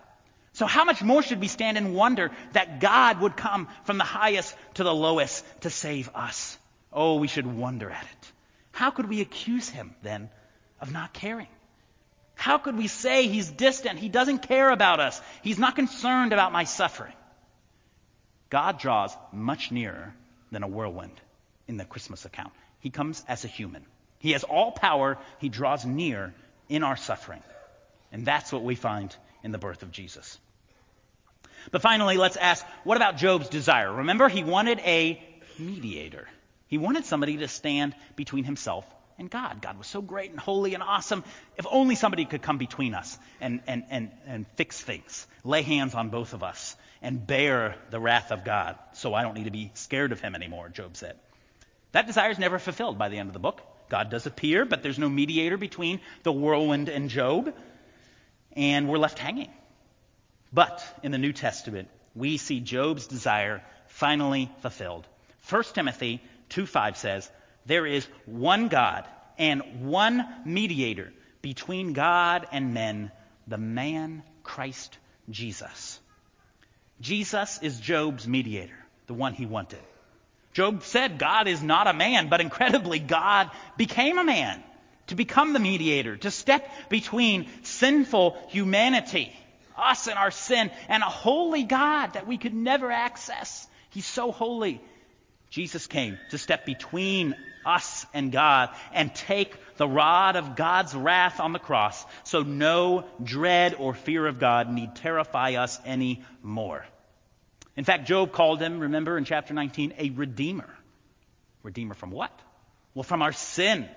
So 0.54 0.66
how 0.66 0.86
much 0.86 1.04
more 1.04 1.22
should 1.22 1.42
we 1.42 1.50
stand 1.50 1.78
in 1.78 1.94
wonder 1.94 2.32
that 2.54 2.80
God 2.80 3.20
would 3.20 3.36
come 3.36 3.68
from 3.84 3.98
the 3.98 4.06
highest 4.06 4.56
to 4.76 4.86
the 4.86 4.94
lowest 4.94 5.44
to 5.62 5.70
save 5.70 6.10
us? 6.16 6.58
Oh, 6.94 7.16
we 7.16 7.28
should 7.28 7.46
wonder 7.46 7.90
at 7.90 8.04
it. 8.04 8.32
How 8.72 8.92
could 8.92 9.10
we 9.10 9.20
accuse 9.20 9.68
him 9.68 9.94
then 10.02 10.30
of 10.80 10.94
not 10.94 11.12
caring? 11.14 11.50
How 12.36 12.58
could 12.58 12.78
we 12.78 12.88
say 12.88 13.28
he's 13.28 13.50
distant? 13.50 14.00
He 14.00 14.10
doesn't 14.10 14.48
care 14.48 14.70
about 14.70 15.02
us. 15.02 15.22
He's 15.42 15.60
not 15.60 15.76
concerned 15.76 16.32
about 16.32 16.54
my 16.54 16.64
suffering. 16.64 17.14
God 18.50 18.80
draws 18.80 19.14
much 19.34 19.72
nearer 19.72 20.14
than 20.52 20.64
a 20.64 20.68
whirlwind 20.68 21.20
in 21.68 21.78
the 21.78 21.86
Christmas 21.86 22.26
account. 22.26 22.54
He 22.80 22.90
comes 22.90 23.24
as 23.28 23.46
a 23.46 23.48
human. 23.48 23.86
He 24.20 24.32
has 24.32 24.44
all 24.44 24.72
power. 24.72 25.18
He 25.40 25.50
draws 25.50 25.86
near 25.86 26.34
in 26.70 26.84
our 26.84 26.98
suffering. 26.98 27.42
And 28.12 28.26
that's 28.26 28.52
what 28.52 28.64
we 28.64 28.76
find 28.76 29.16
in 29.44 29.52
the 29.52 29.58
birth 29.58 29.84
of 29.84 29.92
Jesus. 29.92 30.38
But 31.72 31.82
finally, 31.82 32.18
let's 32.18 32.38
ask 32.38 32.66
what 32.84 32.98
about 32.98 33.18
Job's 33.18 33.50
desire? 33.50 33.92
Remember, 33.92 34.28
he 34.28 34.44
wanted 34.44 34.80
a 34.80 35.22
mediator. 35.58 36.28
He 36.68 36.78
wanted 36.78 37.06
somebody 37.06 37.38
to 37.38 37.48
stand 37.48 37.96
between 38.16 38.44
himself 38.44 38.86
and 39.18 39.30
God. 39.30 39.62
God 39.62 39.78
was 39.78 39.88
so 39.88 40.02
great 40.02 40.32
and 40.32 40.40
holy 40.40 40.74
and 40.74 40.84
awesome. 40.84 41.24
If 41.58 41.66
only 41.70 41.96
somebody 41.96 42.26
could 42.26 42.42
come 42.42 42.58
between 42.58 42.94
us 42.94 43.18
and, 43.40 43.62
and, 43.68 43.84
and, 43.90 44.12
and 44.26 44.48
fix 44.56 44.82
things, 44.82 45.28
lay 45.44 45.62
hands 45.62 45.94
on 45.94 46.10
both 46.10 46.34
of 46.34 46.44
us, 46.44 46.76
and 47.02 47.28
bear 47.28 47.76
the 47.90 48.00
wrath 48.00 48.32
of 48.32 48.46
God 48.46 48.78
so 48.94 49.14
I 49.14 49.22
don't 49.24 49.36
need 49.36 49.44
to 49.44 49.52
be 49.52 49.72
scared 49.74 50.14
of 50.14 50.22
him 50.22 50.36
anymore, 50.36 50.70
Job 50.70 50.96
said. 50.96 51.18
That 51.94 52.08
desire 52.08 52.32
is 52.32 52.40
never 52.40 52.60
fulfilled 52.60 52.98
by 52.98 53.10
the 53.10 53.18
end 53.18 53.30
of 53.30 53.34
the 53.34 53.40
book. 53.40 53.62
God 53.88 54.10
does 54.10 54.26
appear, 54.26 54.66
but 54.66 54.84
there's 54.84 55.00
no 55.00 55.10
mediator 55.10 55.58
between 55.58 56.02
the 56.24 56.32
whirlwind 56.32 56.90
and 56.90 57.10
Job, 57.10 57.54
and 58.54 58.90
we're 58.90 58.98
left 58.98 59.20
hanging. 59.20 59.52
But 60.52 60.84
in 61.04 61.12
the 61.12 61.18
New 61.18 61.34
Testament, 61.34 61.90
we 62.16 62.38
see 62.38 62.60
Job's 62.60 63.08
desire 63.08 63.64
finally 63.88 64.52
fulfilled. 64.62 65.08
1 65.50 65.76
Timothy 65.76 66.22
2:5 66.50 66.98
says, 66.98 67.30
"There 67.66 67.86
is 67.86 68.08
one 68.26 68.70
God 68.70 69.08
and 69.38 69.86
one 69.86 70.26
mediator 70.46 71.14
between 71.42 71.94
God 71.94 72.48
and 72.52 72.74
men, 72.74 73.12
the 73.48 73.58
man 73.60 74.24
Christ 74.42 74.98
Jesus." 75.30 76.00
Jesus 77.02 77.60
is 77.62 77.80
Job's 77.80 78.28
mediator, 78.28 78.78
the 79.06 79.14
one 79.14 79.34
he 79.34 79.46
wanted. 79.46 79.84
Job 80.54 80.84
said 80.84 81.18
God 81.18 81.48
is 81.48 81.62
not 81.62 81.88
a 81.88 81.94
man, 81.94 82.30
but 82.30 82.42
incredibly, 82.42 83.00
God 83.00 83.50
became 83.78 84.18
a 84.18 84.24
man 84.24 84.64
to 85.08 85.16
become 85.16 85.54
the 85.54 85.60
mediator, 85.60 86.16
to 86.18 86.32
step 86.32 86.70
between 86.90 87.50
sinful 87.64 88.38
humanity 88.50 89.34
us 89.78 90.08
and 90.08 90.18
our 90.18 90.32
sin, 90.32 90.72
and 90.88 91.04
a 91.04 91.08
holy 91.08 91.64
God 91.64 92.14
that 92.14 92.28
we 92.28 92.38
could 92.38 92.54
never 92.54 92.92
access. 92.92 93.68
He's 93.90 94.06
so 94.06 94.32
holy. 94.32 94.82
Jesus 95.50 95.88
came 95.88 96.18
to 96.32 96.38
step 96.38 96.66
between 96.66 97.36
us 97.66 98.06
and 98.14 98.32
God 98.32 98.70
and 98.92 99.14
take 99.14 99.56
the 99.78 99.88
rod 99.88 100.36
of 100.36 100.56
God's 100.56 100.94
wrath 100.96 101.40
on 101.40 101.54
the 101.54 101.60
cross 101.60 102.04
so 102.24 102.44
no 102.44 103.06
dread 103.24 103.76
or 103.76 103.94
fear 103.94 104.26
of 104.26 104.40
God 104.40 104.70
need 104.70 104.96
terrify 104.96 105.54
us 105.54 105.80
anymore. 105.86 106.86
In 107.76 107.84
fact, 107.84 108.08
Job 108.08 108.32
called 108.32 108.62
him, 108.62 108.80
remember 108.80 109.18
in 109.18 109.26
chapter 109.26 109.54
19, 109.54 109.94
a 109.98 110.10
redeemer. 110.12 110.70
Redeemer 111.64 111.96
from 111.96 112.12
what? 112.12 112.38
Well, 112.94 113.04
from 113.04 113.22
our 113.22 113.32
sin, 113.32 113.88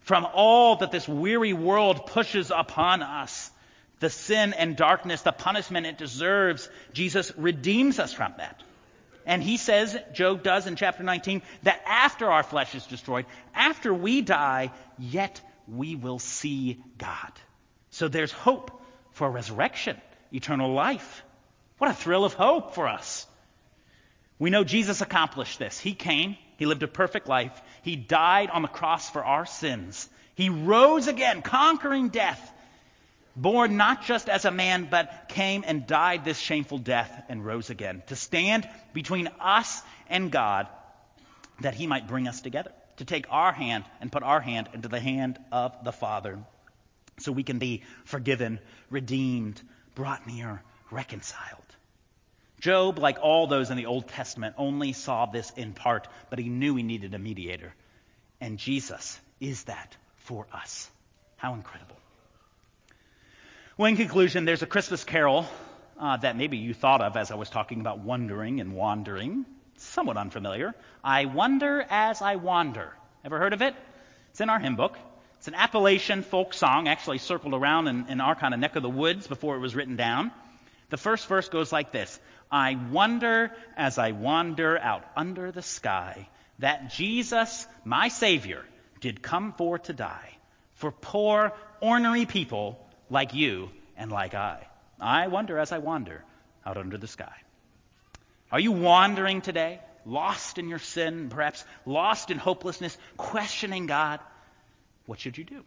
from 0.00 0.26
all 0.32 0.76
that 0.76 0.90
this 0.90 1.06
weary 1.06 1.52
world 1.52 2.06
pushes 2.06 2.50
upon 2.50 3.02
us 3.02 3.50
the 4.00 4.10
sin 4.10 4.54
and 4.54 4.76
darkness, 4.76 5.22
the 5.22 5.30
punishment 5.30 5.86
it 5.86 5.98
deserves, 5.98 6.68
Jesus 6.92 7.32
redeems 7.36 7.98
us 7.98 8.12
from 8.12 8.34
that. 8.38 8.62
And 9.26 9.42
he 9.42 9.58
says, 9.58 9.96
Job 10.14 10.42
does 10.42 10.66
in 10.66 10.74
chapter 10.76 11.02
19, 11.02 11.42
that 11.64 11.82
after 11.86 12.30
our 12.30 12.42
flesh 12.42 12.74
is 12.74 12.86
destroyed, 12.86 13.26
after 13.54 13.92
we 13.92 14.22
die, 14.22 14.72
yet 14.98 15.40
we 15.68 15.94
will 15.94 16.18
see 16.18 16.82
God. 16.96 17.32
So 17.90 18.08
there's 18.08 18.32
hope 18.32 18.82
for 19.12 19.30
resurrection, 19.30 20.00
eternal 20.32 20.72
life. 20.72 21.22
What 21.80 21.90
a 21.90 21.94
thrill 21.94 22.24
of 22.24 22.34
hope 22.34 22.74
for 22.74 22.86
us. 22.86 23.26
We 24.38 24.50
know 24.50 24.64
Jesus 24.64 25.00
accomplished 25.00 25.58
this. 25.58 25.78
He 25.78 25.94
came, 25.94 26.36
he 26.56 26.66
lived 26.66 26.82
a 26.82 26.88
perfect 26.88 27.26
life, 27.26 27.60
he 27.82 27.96
died 27.96 28.50
on 28.50 28.62
the 28.62 28.68
cross 28.68 29.10
for 29.10 29.24
our 29.24 29.46
sins. 29.46 30.08
He 30.34 30.48
rose 30.48 31.08
again, 31.08 31.42
conquering 31.42 32.10
death 32.10 32.52
born 33.36 33.76
not 33.76 34.04
just 34.04 34.28
as 34.28 34.44
a 34.44 34.50
man, 34.50 34.88
but 34.90 35.28
came 35.28 35.64
and 35.66 35.86
died 35.86 36.24
this 36.24 36.38
shameful 36.38 36.78
death 36.78 37.24
and 37.28 37.44
rose 37.44 37.70
again, 37.70 38.02
to 38.08 38.16
stand 38.16 38.68
between 38.92 39.28
us 39.40 39.82
and 40.08 40.30
God, 40.30 40.68
that 41.60 41.74
he 41.74 41.86
might 41.86 42.08
bring 42.08 42.28
us 42.28 42.40
together, 42.40 42.72
to 42.96 43.04
take 43.04 43.26
our 43.30 43.52
hand 43.52 43.84
and 44.00 44.12
put 44.12 44.22
our 44.22 44.40
hand 44.40 44.68
into 44.74 44.88
the 44.88 45.00
hand 45.00 45.38
of 45.52 45.84
the 45.84 45.92
Father, 45.92 46.38
so 47.18 47.32
we 47.32 47.42
can 47.42 47.58
be 47.58 47.82
forgiven, 48.04 48.58
redeemed, 48.90 49.60
brought 49.94 50.26
near, 50.26 50.62
reconciled. 50.90 51.69
Job, 52.60 52.98
like 52.98 53.18
all 53.20 53.46
those 53.46 53.70
in 53.70 53.76
the 53.76 53.86
Old 53.86 54.08
Testament, 54.08 54.54
only 54.58 54.92
saw 54.92 55.26
this 55.26 55.50
in 55.56 55.72
part, 55.72 56.06
but 56.28 56.38
he 56.38 56.48
knew 56.48 56.76
he 56.76 56.82
needed 56.82 57.14
a 57.14 57.18
mediator. 57.18 57.74
And 58.40 58.58
Jesus 58.58 59.18
is 59.40 59.64
that 59.64 59.96
for 60.16 60.46
us. 60.52 60.90
How 61.36 61.54
incredible. 61.54 61.96
Well, 63.76 63.88
in 63.88 63.96
conclusion, 63.96 64.44
there's 64.44 64.62
a 64.62 64.66
Christmas 64.66 65.04
carol 65.04 65.46
uh, 65.98 66.18
that 66.18 66.36
maybe 66.36 66.58
you 66.58 66.74
thought 66.74 67.00
of 67.00 67.16
as 67.16 67.30
I 67.30 67.34
was 67.34 67.48
talking 67.48 67.80
about 67.80 68.00
wondering 68.00 68.60
and 68.60 68.74
wandering. 68.74 69.46
Somewhat 69.78 70.18
unfamiliar. 70.18 70.74
I 71.02 71.24
wonder 71.24 71.84
as 71.88 72.20
I 72.20 72.36
wander. 72.36 72.92
Ever 73.24 73.38
heard 73.38 73.54
of 73.54 73.62
it? 73.62 73.74
It's 74.30 74.40
in 74.42 74.50
our 74.50 74.58
hymn 74.58 74.76
book. 74.76 74.98
It's 75.38 75.48
an 75.48 75.54
Appalachian 75.54 76.22
folk 76.22 76.52
song, 76.52 76.88
actually 76.88 77.16
circled 77.16 77.54
around 77.54 77.88
in, 77.88 78.06
in 78.08 78.20
our 78.20 78.34
kind 78.34 78.52
of 78.52 78.60
neck 78.60 78.76
of 78.76 78.82
the 78.82 78.90
woods 78.90 79.26
before 79.26 79.56
it 79.56 79.60
was 79.60 79.74
written 79.74 79.96
down. 79.96 80.30
The 80.90 80.98
first 80.98 81.26
verse 81.28 81.48
goes 81.48 81.72
like 81.72 81.92
this 81.92 82.20
I 82.50 82.76
wonder 82.90 83.52
as 83.76 83.98
I 83.98 84.12
wander 84.12 84.78
out 84.78 85.04
under 85.16 85.52
the 85.52 85.62
sky 85.62 86.28
that 86.58 86.90
Jesus, 86.90 87.66
my 87.84 88.08
Savior, 88.08 88.64
did 89.00 89.22
come 89.22 89.52
for 89.52 89.78
to 89.78 89.92
die 89.92 90.36
for 90.74 90.90
poor, 90.90 91.52
ornery 91.80 92.26
people 92.26 92.78
like 93.10 93.34
you 93.34 93.70
and 93.96 94.10
like 94.10 94.34
I. 94.34 94.66
I 94.98 95.28
wonder 95.28 95.58
as 95.58 95.72
I 95.72 95.78
wander 95.78 96.24
out 96.64 96.76
under 96.76 96.98
the 96.98 97.06
sky. 97.06 97.34
Are 98.50 98.60
you 98.60 98.72
wandering 98.72 99.42
today, 99.42 99.80
lost 100.04 100.58
in 100.58 100.68
your 100.68 100.78
sin, 100.78 101.28
perhaps 101.28 101.64
lost 101.86 102.30
in 102.30 102.38
hopelessness, 102.38 102.96
questioning 103.16 103.86
God? 103.86 104.20
What 105.06 105.20
should 105.20 105.38
you 105.38 105.44
do? 105.44 105.64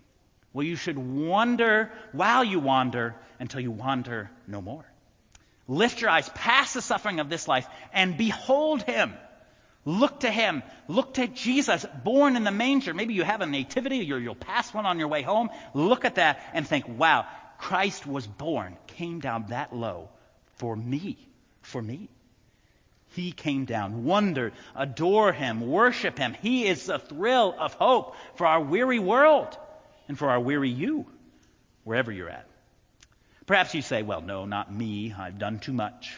Well, 0.51 0.65
you 0.65 0.75
should 0.75 0.97
wander 0.97 1.91
while 2.11 2.43
you 2.43 2.59
wander 2.59 3.15
until 3.39 3.61
you 3.61 3.71
wander 3.71 4.29
no 4.47 4.61
more. 4.61 4.85
Lift 5.67 6.02
your 6.02 6.10
eyes 6.10 6.30
past 6.30 6.73
the 6.73 6.82
suffering 6.82 7.19
of 7.19 7.30
this 7.30 7.47
life 7.47 7.67
and 7.93 8.17
behold 8.17 8.84
Him. 8.84 9.13
Look 9.86 10.21
to 10.21 10.32
Him. 10.32 10.63
Look 10.88 11.15
to 11.15 11.28
Jesus, 11.28 11.86
born 12.04 12.36
in 12.36 12.43
the 12.43 12.52
manger. 12.52 12.93
Maybe 12.93 13.13
you 13.13 13.23
have 13.23 13.41
a 13.41 13.45
nativity 13.45 14.12
or 14.12 14.17
you'll 14.17 14.36
pass 14.36 14.73
one 14.73 14.86
on 14.86 14.99
your 14.99 15.08
way 15.08 15.21
home. 15.21 15.49
Look 15.73 16.06
at 16.06 16.15
that 16.15 16.41
and 16.54 16.67
think, 16.67 16.88
wow, 16.88 17.26
Christ 17.58 18.06
was 18.06 18.28
born, 18.28 18.78
came 18.88 19.19
down 19.19 19.45
that 19.49 19.73
low 19.73 20.10
for 20.56 20.76
me, 20.76 21.17
for 21.62 21.82
me. 21.82 22.10
He 23.15 23.32
came 23.32 23.65
down, 23.65 24.06
wonder, 24.06 24.54
adore 24.76 25.32
him, 25.32 25.62
worship 25.62 26.17
him. 26.17 26.36
He 26.41 26.65
is 26.65 26.88
the 26.88 26.99
thrill 26.99 27.56
of 27.60 27.73
hope 27.76 28.15
for 28.36 28.47
our 28.47 28.62
weary 28.62 28.99
world 28.99 29.58
and 30.08 30.17
for 30.17 30.30
our 30.30 30.39
weary 30.39 30.69
you, 30.69 31.06
wherever 31.84 32.12
you're 32.12 32.30
at. 32.30 32.47
Perhaps 33.45 33.75
you 33.75 33.82
say, 33.82 34.03
well, 34.03 34.21
no, 34.21 34.45
not 34.45 34.73
me. 34.73 35.13
I've 35.17 35.38
done 35.38 35.60
too 35.60 35.73
much. 35.73 36.13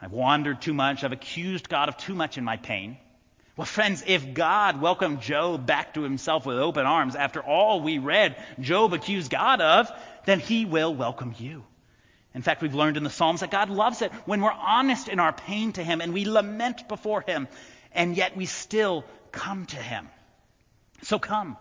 I've 0.00 0.12
wandered 0.12 0.60
too 0.60 0.74
much. 0.74 1.04
I've 1.04 1.12
accused 1.12 1.68
God 1.68 1.88
of 1.88 1.96
too 1.96 2.14
much 2.14 2.38
in 2.38 2.44
my 2.44 2.56
pain. 2.56 2.98
Well, 3.56 3.66
friends, 3.66 4.02
if 4.06 4.32
God 4.32 4.80
welcomed 4.80 5.20
Job 5.20 5.66
back 5.66 5.94
to 5.94 6.02
himself 6.02 6.46
with 6.46 6.56
open 6.56 6.86
arms 6.86 7.14
after 7.14 7.42
all 7.42 7.80
we 7.80 7.98
read 7.98 8.36
Job 8.58 8.94
accused 8.94 9.30
God 9.30 9.60
of, 9.60 9.90
then 10.24 10.40
he 10.40 10.64
will 10.64 10.94
welcome 10.94 11.34
you. 11.38 11.64
In 12.34 12.42
fact, 12.42 12.62
we've 12.62 12.74
learned 12.74 12.96
in 12.96 13.04
the 13.04 13.10
Psalms 13.10 13.40
that 13.40 13.50
God 13.50 13.70
loves 13.70 14.02
it 14.02 14.12
when 14.24 14.40
we're 14.40 14.52
honest 14.52 15.08
in 15.08 15.18
our 15.18 15.32
pain 15.32 15.72
to 15.72 15.82
him 15.82 16.00
and 16.00 16.14
we 16.14 16.24
lament 16.24 16.88
before 16.88 17.22
him, 17.22 17.48
and 17.92 18.16
yet 18.16 18.36
we 18.36 18.46
still 18.46 19.04
come 19.32 19.66
to 19.66 19.76
him. 19.76 20.08
So 21.02 21.18
come, 21.18 21.56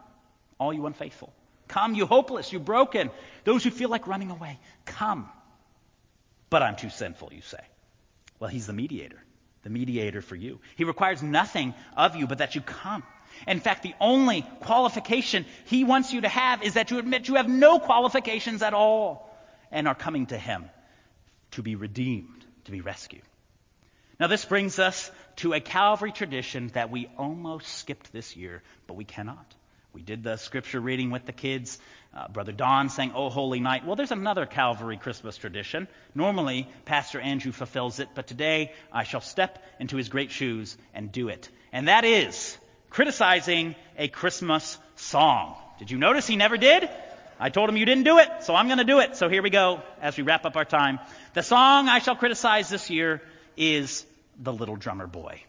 all 0.60 0.72
you 0.72 0.86
unfaithful. 0.86 1.34
Come, 1.70 1.96
you 1.96 2.06
hopeless, 2.06 2.52
you 2.52 2.60
broken, 2.60 3.10
those 3.46 3.64
who 3.64 3.72
feel 3.72 3.90
like 3.90 4.08
running 4.08 4.30
away. 4.30 4.60
Come. 4.86 5.30
But 6.50 6.62
I'm 6.62 6.76
too 6.76 6.90
sinful, 6.90 7.32
you 7.32 7.42
say. 7.42 7.62
Well, 8.40 8.50
he's 8.50 8.68
the 8.68 8.74
mediator 8.74 9.24
the 9.64 9.70
mediator 9.70 10.22
for 10.22 10.36
you. 10.36 10.60
He 10.76 10.84
requires 10.84 11.22
nothing 11.22 11.74
of 11.96 12.16
you 12.16 12.28
but 12.28 12.40
that 12.40 12.56
you 12.56 12.62
come, 12.62 13.04
In 13.48 13.60
fact, 13.60 13.84
the 13.84 13.94
only 14.00 14.42
qualification 14.62 15.46
he 15.66 15.84
wants 15.84 16.14
you 16.14 16.22
to 16.22 16.30
have 16.30 16.64
is 16.64 16.74
that 16.74 16.92
you 16.92 16.98
admit 16.98 17.28
you 17.28 17.36
have 17.36 17.48
no 17.48 17.80
qualifications 17.80 18.62
at 18.62 18.74
all 18.74 19.30
and 19.72 19.88
are 19.88 19.96
coming 19.96 20.26
to 20.28 20.38
him 20.38 20.70
to 21.52 21.62
be 21.62 21.76
redeemed, 21.76 22.46
to 22.66 22.72
be 22.72 22.82
rescued. 22.82 23.22
Now, 24.20 24.28
this 24.28 24.44
brings 24.44 24.80
us 24.80 25.12
to 25.38 25.54
a 25.54 25.62
Calvary 25.62 26.12
tradition 26.12 26.70
that 26.70 26.90
we 26.90 27.08
almost 27.18 27.68
skipped 27.68 28.12
this 28.12 28.36
year, 28.36 28.62
but 28.88 28.96
we 28.96 29.06
cannot. 29.06 29.56
We 29.94 30.02
did 30.02 30.24
the 30.24 30.38
scripture 30.38 30.80
reading 30.80 31.10
with 31.10 31.26
the 31.26 31.32
kids. 31.32 31.80
Uh, 32.16 32.28
Brother 32.28 32.52
Don 32.52 32.90
sang, 32.90 33.12
Oh 33.16 33.30
Holy 33.30 33.60
Night. 33.60 33.86
Well, 33.86 33.96
there's 33.96 34.12
another 34.12 34.46
Calvary 34.46 34.98
Christmas 34.98 35.38
tradition. 35.38 35.88
Normally, 36.14 36.68
Pastor 36.86 37.20
Andrew 37.20 37.52
fulfills 37.52 38.00
it, 38.00 38.10
but 38.14 38.28
today 38.28 38.72
I 38.92 39.04
shall 39.04 39.22
step 39.22 39.64
into 39.80 39.98
his 39.98 40.10
great 40.10 40.32
shoes 40.32 40.78
and 40.94 41.12
do 41.12 41.30
it. 41.30 41.50
And 41.72 41.88
that 41.88 42.06
is 42.06 42.58
criticizing 42.90 43.76
a 43.98 44.08
Christmas 44.08 44.78
song. 44.96 45.56
Did 45.80 45.92
you 45.92 45.98
notice 45.98 46.28
he 46.28 46.36
never 46.36 46.58
did? 46.58 46.90
I 47.40 47.50
told 47.50 47.70
him 47.70 47.78
you 47.78 47.86
didn't 47.86 48.04
do 48.04 48.20
it, 48.20 48.30
so 48.42 48.54
I'm 48.54 48.68
going 48.68 48.80
to 48.80 48.84
do 48.84 49.00
it. 49.00 49.16
So 49.16 49.30
here 49.30 49.42
we 49.42 49.50
go 49.50 49.82
as 50.02 50.18
we 50.18 50.24
wrap 50.24 50.46
up 50.46 50.56
our 50.58 50.66
time. 50.66 51.00
The 51.34 51.44
song 51.44 51.88
I 51.88 52.00
shall 52.00 52.16
criticize 52.16 52.70
this 52.70 52.90
year 52.90 53.22
is 53.56 54.06
The 54.38 54.52
Little 54.52 54.76
Drummer 54.76 55.08
Boy. 55.08 55.42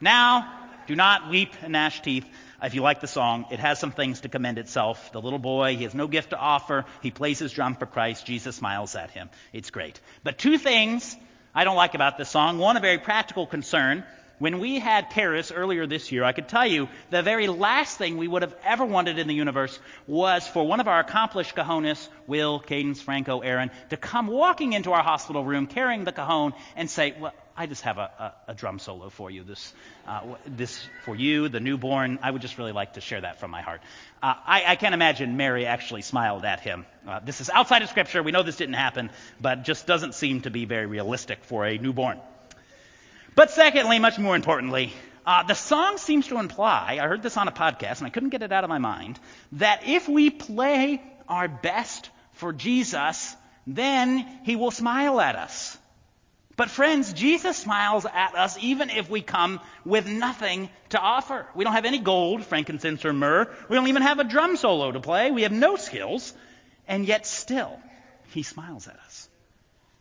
Now, 0.00 0.52
do 0.86 0.94
not 0.94 1.30
weep 1.30 1.52
and 1.62 1.72
gnash 1.72 2.02
teeth. 2.02 2.26
If 2.62 2.74
you 2.74 2.82
like 2.82 3.00
the 3.00 3.06
song, 3.06 3.46
it 3.50 3.60
has 3.60 3.78
some 3.78 3.92
things 3.92 4.20
to 4.22 4.28
commend 4.28 4.58
itself. 4.58 5.12
The 5.12 5.20
little 5.20 5.38
boy, 5.38 5.76
he 5.76 5.84
has 5.84 5.94
no 5.94 6.08
gift 6.08 6.30
to 6.30 6.38
offer. 6.38 6.86
He 7.02 7.12
plays 7.12 7.38
his 7.38 7.52
drum 7.52 7.76
for 7.76 7.86
Christ. 7.86 8.26
Jesus 8.26 8.56
smiles 8.56 8.96
at 8.96 9.10
him. 9.12 9.30
It's 9.52 9.70
great. 9.70 10.00
But 10.24 10.38
two 10.38 10.58
things 10.58 11.16
I 11.54 11.64
don't 11.64 11.76
like 11.76 11.94
about 11.94 12.18
this 12.18 12.28
song. 12.28 12.58
One, 12.58 12.76
a 12.76 12.80
very 12.80 12.98
practical 12.98 13.46
concern. 13.46 14.04
When 14.38 14.60
we 14.60 14.78
had 14.78 15.10
Paris 15.10 15.50
earlier 15.50 15.86
this 15.86 16.12
year, 16.12 16.22
I 16.22 16.32
could 16.32 16.48
tell 16.48 16.66
you 16.66 16.88
the 17.10 17.22
very 17.22 17.48
last 17.48 17.98
thing 17.98 18.16
we 18.16 18.28
would 18.28 18.42
have 18.42 18.54
ever 18.64 18.84
wanted 18.84 19.18
in 19.18 19.26
the 19.26 19.34
universe 19.34 19.76
was 20.06 20.46
for 20.46 20.64
one 20.64 20.78
of 20.78 20.86
our 20.86 21.00
accomplished 21.00 21.56
cajones, 21.56 22.08
Will, 22.28 22.60
Cadence, 22.60 23.00
Franco, 23.00 23.40
Aaron, 23.40 23.70
to 23.90 23.96
come 23.96 24.28
walking 24.28 24.74
into 24.74 24.92
our 24.92 25.02
hospital 25.02 25.44
room 25.44 25.66
carrying 25.66 26.04
the 26.04 26.12
cajon 26.12 26.54
and 26.76 26.88
say, 26.88 27.14
well, 27.18 27.34
I 27.58 27.66
just 27.66 27.82
have 27.82 27.98
a, 27.98 28.34
a, 28.46 28.52
a 28.52 28.54
drum 28.54 28.78
solo 28.78 29.08
for 29.08 29.32
you. 29.32 29.42
This, 29.42 29.74
uh, 30.06 30.20
this 30.46 30.80
for 31.04 31.16
you, 31.16 31.48
the 31.48 31.58
newborn. 31.58 32.20
I 32.22 32.30
would 32.30 32.40
just 32.40 32.56
really 32.56 32.70
like 32.70 32.92
to 32.92 33.00
share 33.00 33.20
that 33.20 33.40
from 33.40 33.50
my 33.50 33.62
heart. 33.62 33.80
Uh, 34.22 34.34
I, 34.46 34.62
I, 34.64 34.76
can't 34.76 34.94
imagine 34.94 35.36
Mary 35.36 35.66
actually 35.66 36.02
smiled 36.02 36.44
at 36.44 36.60
him. 36.60 36.86
Uh, 37.06 37.18
this 37.18 37.40
is 37.40 37.50
outside 37.50 37.82
of 37.82 37.88
Scripture. 37.88 38.22
We 38.22 38.30
know 38.30 38.44
this 38.44 38.54
didn't 38.54 38.76
happen, 38.76 39.10
but 39.40 39.64
just 39.64 39.88
doesn't 39.88 40.14
seem 40.14 40.42
to 40.42 40.50
be 40.50 40.66
very 40.66 40.86
realistic 40.86 41.42
for 41.42 41.66
a 41.66 41.76
newborn. 41.78 42.20
But 43.34 43.50
secondly, 43.50 43.98
much 43.98 44.20
more 44.20 44.36
importantly, 44.36 44.92
uh, 45.26 45.42
the 45.42 45.54
song 45.54 45.98
seems 45.98 46.28
to 46.28 46.38
imply, 46.38 46.98
I 47.00 47.08
heard 47.08 47.22
this 47.22 47.36
on 47.36 47.48
a 47.48 47.52
podcast 47.52 47.98
and 47.98 48.06
I 48.06 48.10
couldn't 48.10 48.28
get 48.28 48.42
it 48.42 48.52
out 48.52 48.62
of 48.62 48.70
my 48.70 48.78
mind, 48.78 49.18
that 49.52 49.82
if 49.84 50.08
we 50.08 50.30
play 50.30 51.02
our 51.28 51.48
best 51.48 52.08
for 52.34 52.52
Jesus, 52.52 53.34
then 53.66 54.24
he 54.44 54.54
will 54.54 54.70
smile 54.70 55.20
at 55.20 55.34
us. 55.34 55.77
But 56.58 56.70
friends, 56.70 57.12
Jesus 57.12 57.56
smiles 57.56 58.04
at 58.04 58.34
us 58.34 58.58
even 58.60 58.90
if 58.90 59.08
we 59.08 59.22
come 59.22 59.60
with 59.84 60.08
nothing 60.08 60.68
to 60.88 60.98
offer. 60.98 61.46
We 61.54 61.62
don't 61.62 61.72
have 61.72 61.84
any 61.84 62.00
gold, 62.00 62.44
frankincense, 62.44 63.04
or 63.04 63.12
myrrh. 63.12 63.48
We 63.68 63.76
don't 63.76 63.86
even 63.86 64.02
have 64.02 64.18
a 64.18 64.24
drum 64.24 64.56
solo 64.56 64.90
to 64.90 64.98
play. 64.98 65.30
We 65.30 65.42
have 65.42 65.52
no 65.52 65.76
skills. 65.76 66.34
And 66.88 67.06
yet 67.06 67.28
still, 67.28 67.78
he 68.30 68.42
smiles 68.42 68.88
at 68.88 68.96
us. 68.96 69.28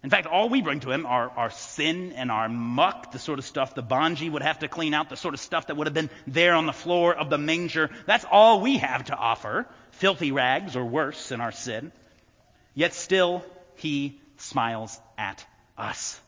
In 0.04 0.10
fact, 0.10 0.26
all 0.26 0.50
we 0.50 0.64
bring 0.64 0.80
to 0.80 0.90
him 0.90 1.06
are 1.06 1.30
our 1.30 1.52
sin 1.52 2.14
and 2.14 2.32
our 2.32 2.50
muck, 2.50 3.12
the 3.12 3.20
sort 3.20 3.38
of 3.38 3.46
stuff 3.46 3.76
the 3.76 3.84
Bhangi 3.84 4.32
would 4.32 4.42
have 4.42 4.58
to 4.60 4.68
clean 4.68 4.96
out, 4.96 5.10
the 5.10 5.16
sort 5.16 5.36
of 5.36 5.40
stuff 5.40 5.68
that 5.68 5.78
would 5.78 5.86
have 5.86 5.94
been 5.94 6.10
there 6.26 6.56
on 6.56 6.66
the 6.66 6.74
floor 6.74 7.14
of 7.14 7.30
the 7.30 7.38
manger. 7.38 7.92
That's 8.08 8.26
all 8.32 8.62
we 8.62 8.78
have 8.80 9.06
to 9.06 9.16
offer. 9.16 9.68
Filthy 9.92 10.32
rags 10.32 10.76
or 10.76 10.84
worse 10.84 11.32
in 11.32 11.40
our 11.40 11.52
sin. 11.52 11.92
Yet 12.74 12.96
still, 12.96 13.46
he 13.76 14.20
smiles 14.38 15.00
at 15.20 15.46
us. 15.78 16.20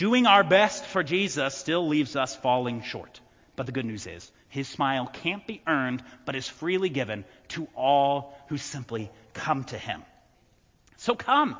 Doing 0.00 0.26
our 0.26 0.42
best 0.42 0.86
for 0.86 1.02
Jesus 1.02 1.54
still 1.54 1.86
leaves 1.86 2.16
us 2.16 2.34
falling 2.34 2.80
short. 2.80 3.20
But 3.54 3.66
the 3.66 3.72
good 3.72 3.84
news 3.84 4.06
is, 4.06 4.32
his 4.48 4.66
smile 4.66 5.06
can't 5.06 5.46
be 5.46 5.60
earned, 5.66 6.02
but 6.24 6.34
is 6.34 6.48
freely 6.48 6.88
given 6.88 7.26
to 7.48 7.68
all 7.76 8.34
who 8.48 8.56
simply 8.56 9.10
come 9.34 9.64
to 9.64 9.76
him. 9.76 10.02
So 10.96 11.14
come. 11.14 11.54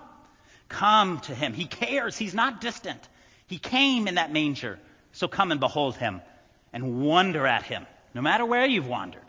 Come 0.70 1.20
to 1.20 1.34
him. 1.34 1.52
He 1.52 1.66
cares. 1.66 2.16
He's 2.16 2.32
not 2.32 2.62
distant. 2.62 3.06
He 3.46 3.58
came 3.58 4.08
in 4.08 4.14
that 4.14 4.32
manger. 4.32 4.78
So 5.12 5.28
come 5.28 5.50
and 5.50 5.60
behold 5.60 5.96
him 5.96 6.22
and 6.72 7.02
wonder 7.02 7.46
at 7.46 7.64
him, 7.64 7.86
no 8.14 8.22
matter 8.22 8.46
where 8.46 8.64
you've 8.64 8.88
wandered. 8.88 9.20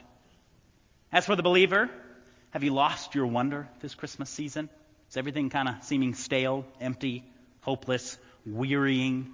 As 1.12 1.26
for 1.26 1.36
the 1.36 1.44
believer, 1.44 1.90
have 2.52 2.64
you 2.64 2.72
lost 2.72 3.14
your 3.14 3.28
wonder 3.28 3.68
this 3.82 3.94
Christmas 3.94 4.30
season? 4.30 4.70
Is 5.10 5.18
everything 5.18 5.50
kind 5.50 5.68
of 5.68 5.84
seeming 5.84 6.14
stale, 6.14 6.66
empty, 6.80 7.26
hopeless, 7.60 8.18
wearying? 8.46 9.32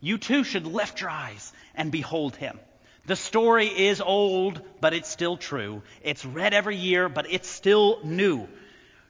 You 0.00 0.18
too 0.18 0.44
should 0.44 0.66
lift 0.66 1.00
your 1.00 1.10
eyes 1.10 1.52
and 1.74 1.92
behold 1.92 2.36
him. 2.36 2.58
The 3.06 3.16
story 3.16 3.66
is 3.66 4.00
old, 4.00 4.60
but 4.80 4.94
it's 4.94 5.08
still 5.08 5.36
true. 5.36 5.82
It's 6.02 6.24
read 6.24 6.54
every 6.54 6.76
year, 6.76 7.08
but 7.08 7.30
it's 7.30 7.48
still 7.48 8.00
new. 8.04 8.46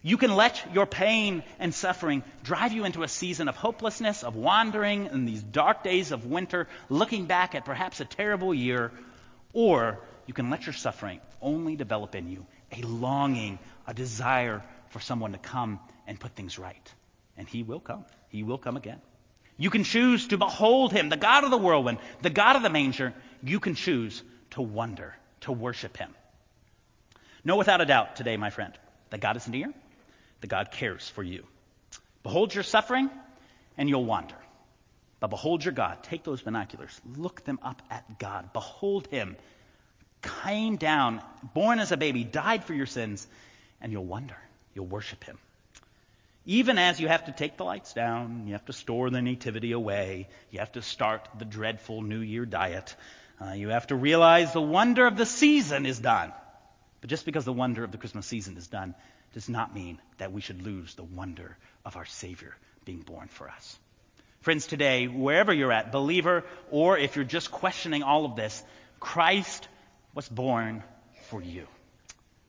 You 0.03 0.16
can 0.16 0.35
let 0.35 0.72
your 0.72 0.87
pain 0.87 1.42
and 1.59 1.74
suffering 1.74 2.22
drive 2.42 2.72
you 2.72 2.85
into 2.85 3.03
a 3.03 3.09
season 3.09 3.48
of 3.48 3.57
hopelessness, 3.57 4.24
of 4.24 4.35
wandering 4.35 5.07
in 5.07 5.26
these 5.26 5.42
dark 5.42 5.83
days 5.85 6.11
of 6.12 6.24
winter, 6.24 6.68
looking 6.88 7.26
back 7.26 7.55
at 7.55 7.66
perhaps 7.66 8.00
a 8.00 8.07
terrible 8.07 8.55
year, 8.55 8.92
or 9.53 10.00
you 10.26 10.33
can 10.33 10.48
let 10.48 10.64
your 10.64 10.72
suffering 10.72 11.20
only 11.42 11.76
develop 11.76 12.14
in 12.14 12.31
you 12.31 12.46
a 12.72 12.83
longing, 12.83 13.59
a 13.87 13.92
desire 13.92 14.62
for 14.90 15.00
someone 15.00 15.33
to 15.33 15.38
come 15.38 15.81
and 16.07 16.18
put 16.18 16.35
things 16.37 16.59
right. 16.59 16.94
And 17.37 17.48
He 17.48 17.62
will 17.62 17.81
come. 17.81 18.05
He 18.29 18.42
will 18.42 18.59
come 18.59 18.76
again. 18.76 19.00
You 19.61 19.70
can 19.70 19.85
choose 19.85 20.27
to 20.29 20.38
behold 20.38 20.92
Him, 20.92 21.09
the 21.09 21.16
God 21.16 21.44
of 21.44 21.53
the 21.53 21.59
whirlwind, 21.59 21.99
the 22.23 22.31
God 22.31 22.57
of 22.57 22.62
the 22.62 22.70
manger. 22.70 23.14
You 23.44 23.61
can 23.61 23.77
choose 23.77 24.23
to 24.53 24.62
wonder, 24.62 25.14
to 25.42 25.53
worship 25.53 25.96
Him. 25.96 26.12
Know 27.44 27.57
without 27.57 27.81
a 27.81 27.87
doubt 27.87 28.16
today, 28.16 28.37
my 28.37 28.51
friend, 28.51 28.73
that 29.11 29.20
God 29.20 29.37
is 29.37 29.46
near 29.46 29.73
that 30.40 30.49
God 30.49 30.70
cares 30.70 31.09
for 31.09 31.23
you. 31.23 31.46
Behold 32.23 32.55
your 32.55 32.64
suffering, 32.64 33.11
and 33.77 33.88
you'll 33.88 34.05
wander. 34.05 34.35
But 35.20 35.29
behold 35.29 35.64
your 35.64 35.75
God. 35.75 36.03
Take 36.03 36.25
those 36.25 36.42
binoculars. 36.42 36.99
Look 37.16 37.44
them 37.44 37.59
up 37.62 37.83
at 37.90 38.18
God. 38.18 38.53
Behold 38.53 39.07
Him. 39.09 39.37
Came 40.23 40.77
down, 40.77 41.23
born 41.55 41.79
as 41.79 41.92
a 41.92 41.96
baby, 41.96 42.25
died 42.25 42.64
for 42.64 42.75
your 42.75 42.87
sins, 42.87 43.27
and 43.81 43.92
you'll 43.92 44.05
wonder. 44.05 44.37
You'll 44.75 44.87
worship 44.87 45.25
Him. 45.25 45.38
Even 46.51 46.79
as 46.79 46.99
you 46.99 47.07
have 47.07 47.27
to 47.27 47.33
take 47.33 47.57
the 47.57 47.65
lights 47.65 47.93
down, 47.93 48.49
you 48.49 48.55
have 48.55 48.65
to 48.65 48.73
store 48.73 49.09
the 49.09 49.23
nativity 49.23 49.71
away, 49.71 50.27
you 50.51 50.59
have 50.59 50.73
to 50.73 50.83
start 50.83 51.29
the 51.39 51.45
dreadful 51.45 52.03
New 52.03 52.19
Year 52.19 52.45
diet, 52.45 52.97
uh, 53.41 53.53
you 53.53 53.69
have 53.69 53.87
to 53.87 53.95
realize 53.95 54.53
the 54.53 54.61
wonder 54.61 55.07
of 55.07 55.17
the 55.17 55.27
season 55.27 55.87
is 55.87 56.01
done. 56.01 56.33
But 57.01 57.09
just 57.09 57.25
because 57.25 57.45
the 57.45 57.53
wonder 57.53 57.85
of 57.85 57.93
the 57.93 57.99
Christmas 57.99 58.27
season 58.27 58.57
is 58.57 58.67
done 58.67 58.97
does 59.33 59.49
not 59.49 59.73
mean 59.73 60.01
that 60.19 60.33
we 60.33 60.41
should 60.41 60.61
lose 60.61 60.97
the 60.97 61.05
wonder 61.05 61.57
of 61.85 61.95
our 61.95 62.05
Savior 62.05 62.57
being 62.85 63.03
born 63.03 63.29
for 63.29 63.49
us. 63.49 63.79
Friends, 64.41 64.67
today, 64.67 65.07
wherever 65.07 65.53
you're 65.53 65.71
at, 65.71 65.93
believer, 65.93 66.43
or 66.73 66.99
if 66.99 67.15
you're 67.15 67.25
just 67.25 67.53
questioning 67.53 68.03
all 68.03 68.25
of 68.25 68.35
this, 68.35 68.61
Christ 68.99 69.69
was 70.17 70.29
born 70.29 70.83
for 71.29 71.41
you. 71.41 71.69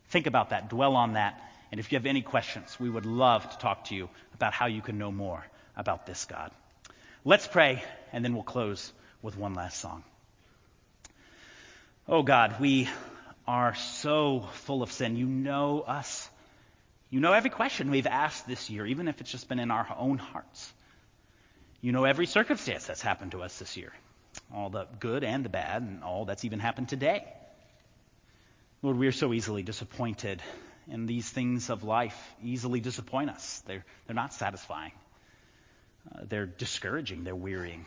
Think 0.10 0.26
about 0.26 0.50
that, 0.50 0.70
dwell 0.70 0.96
on 0.96 1.14
that, 1.14 1.40
and 1.72 1.80
if 1.80 1.92
you 1.92 1.98
have 1.98 2.06
any 2.06 2.22
questions, 2.22 2.78
we 2.80 2.90
would 2.90 3.06
love 3.06 3.50
to 3.50 3.58
talk 3.58 3.86
to 3.86 3.96
you 3.96 4.10
about 4.34 4.54
how 4.54 4.66
you 4.66 4.82
can 4.82 4.98
know 4.98 5.12
more 5.12 5.46
about 5.76 6.06
this 6.06 6.26
God. 6.26 6.52
Let's 7.24 7.48
pray, 7.48 7.84
and 8.12 8.26
then 8.26 8.34
we'll 8.34 8.44
close 8.44 8.92
with 9.22 9.38
one 9.38 9.54
last 9.54 9.80
song. 9.80 10.04
Oh 12.08 12.24
God, 12.24 12.60
we 12.60 12.90
are 13.48 13.76
so 13.76 14.48
full 14.54 14.84
of 14.84 14.92
sin. 14.92 15.16
You 15.16 15.28
know 15.28 15.82
us. 15.82 16.30
You 17.10 17.20
know 17.20 17.34
every 17.34 17.50
question 17.50 17.92
we've 17.92 18.08
asked 18.08 18.48
this 18.48 18.70
year, 18.70 18.86
even 18.86 19.08
if 19.08 19.22
it's 19.22 19.32
just 19.32 19.48
been 19.48 19.60
in 19.60 19.72
our 19.72 19.88
own 19.98 20.18
hearts. 20.18 20.74
You 21.82 21.92
know 21.92 22.06
every 22.06 22.26
circumstance 22.26 22.86
that's 22.86 23.02
happened 23.02 23.32
to 23.32 23.42
us 23.44 23.58
this 23.60 23.76
year, 23.78 23.92
all 24.54 24.70
the 24.70 24.88
good 25.00 25.24
and 25.24 25.44
the 25.44 25.50
bad, 25.50 25.82
and 25.82 26.04
all 26.04 26.26
that's 26.26 26.46
even 26.46 26.60
happened 26.60 26.90
today. 26.90 27.26
Lord, 28.82 28.98
we 28.98 29.08
are 29.08 29.12
so 29.12 29.34
easily 29.34 29.64
disappointed, 29.64 30.42
and 30.92 31.08
these 31.08 31.30
things 31.30 31.70
of 31.70 31.84
life 31.84 32.36
easily 32.44 32.80
disappoint 32.80 33.30
us. 33.30 33.64
They're, 33.66 33.86
they're 34.06 34.16
not 34.16 34.34
satisfying, 34.34 34.92
uh, 36.14 36.22
they're 36.28 36.46
discouraging, 36.46 37.24
they're 37.24 37.36
wearying. 37.36 37.86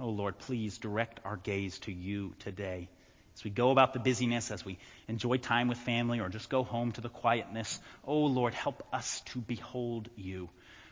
Oh, 0.00 0.10
Lord, 0.10 0.38
please 0.38 0.78
direct 0.78 1.20
our 1.24 1.36
gaze 1.36 1.78
to 1.80 1.92
you 1.92 2.32
today. 2.40 2.88
As 3.34 3.44
we 3.44 3.50
go 3.50 3.70
about 3.70 3.92
the 3.92 4.00
busyness, 4.00 4.50
as 4.50 4.64
we 4.64 4.78
enjoy 5.06 5.36
time 5.36 5.68
with 5.68 5.78
family, 5.78 6.20
or 6.20 6.28
just 6.28 6.48
go 6.48 6.62
home 6.64 6.92
to 6.92 7.00
the 7.00 7.08
quietness, 7.08 7.80
oh 8.04 8.26
Lord, 8.26 8.54
help 8.54 8.84
us 8.92 9.20
to 9.26 9.38
behold 9.40 10.08
you. 10.16 10.48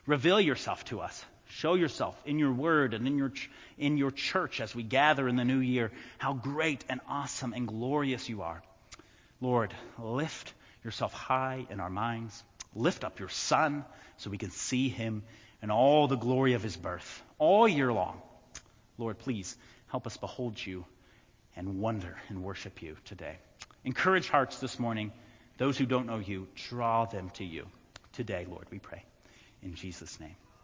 Reveal 0.06 0.40
yourself 0.40 0.84
to 0.86 1.00
us. 1.00 1.24
Show 1.48 1.74
yourself 1.74 2.20
in 2.24 2.38
your 2.38 2.52
word 2.52 2.94
and 2.94 3.06
in 3.06 3.18
your, 3.18 3.30
ch- 3.30 3.50
in 3.78 3.96
your 3.96 4.10
church 4.10 4.60
as 4.60 4.74
we 4.74 4.82
gather 4.82 5.28
in 5.28 5.36
the 5.36 5.44
new 5.44 5.58
year 5.58 5.92
how 6.18 6.34
great 6.34 6.84
and 6.88 7.00
awesome 7.08 7.52
and 7.52 7.68
glorious 7.68 8.28
you 8.28 8.42
are. 8.42 8.62
Lord, 9.40 9.74
lift 9.98 10.52
yourself 10.86 11.12
high 11.12 11.66
in 11.68 11.80
our 11.80 11.90
minds. 11.90 12.42
Lift 12.74 13.04
up 13.04 13.18
your 13.18 13.28
Son 13.28 13.84
so 14.16 14.30
we 14.30 14.38
can 14.38 14.50
see 14.50 14.88
him 14.88 15.24
and 15.60 15.70
all 15.70 16.06
the 16.06 16.16
glory 16.16 16.54
of 16.54 16.62
his 16.62 16.76
birth 16.76 17.22
all 17.38 17.66
year 17.66 17.92
long. 17.92 18.22
Lord, 18.96 19.18
please 19.18 19.56
help 19.88 20.06
us 20.06 20.16
behold 20.16 20.64
you 20.64 20.86
and 21.56 21.80
wonder 21.80 22.16
and 22.28 22.42
worship 22.42 22.82
you 22.82 22.96
today. 23.04 23.36
Encourage 23.84 24.28
hearts 24.28 24.58
this 24.58 24.78
morning. 24.78 25.12
Those 25.58 25.76
who 25.76 25.86
don't 25.86 26.06
know 26.06 26.18
you, 26.18 26.48
draw 26.68 27.04
them 27.04 27.30
to 27.30 27.44
you. 27.44 27.66
Today, 28.12 28.46
Lord, 28.48 28.66
we 28.70 28.78
pray. 28.78 29.04
In 29.62 29.74
Jesus' 29.74 30.20
name. 30.20 30.36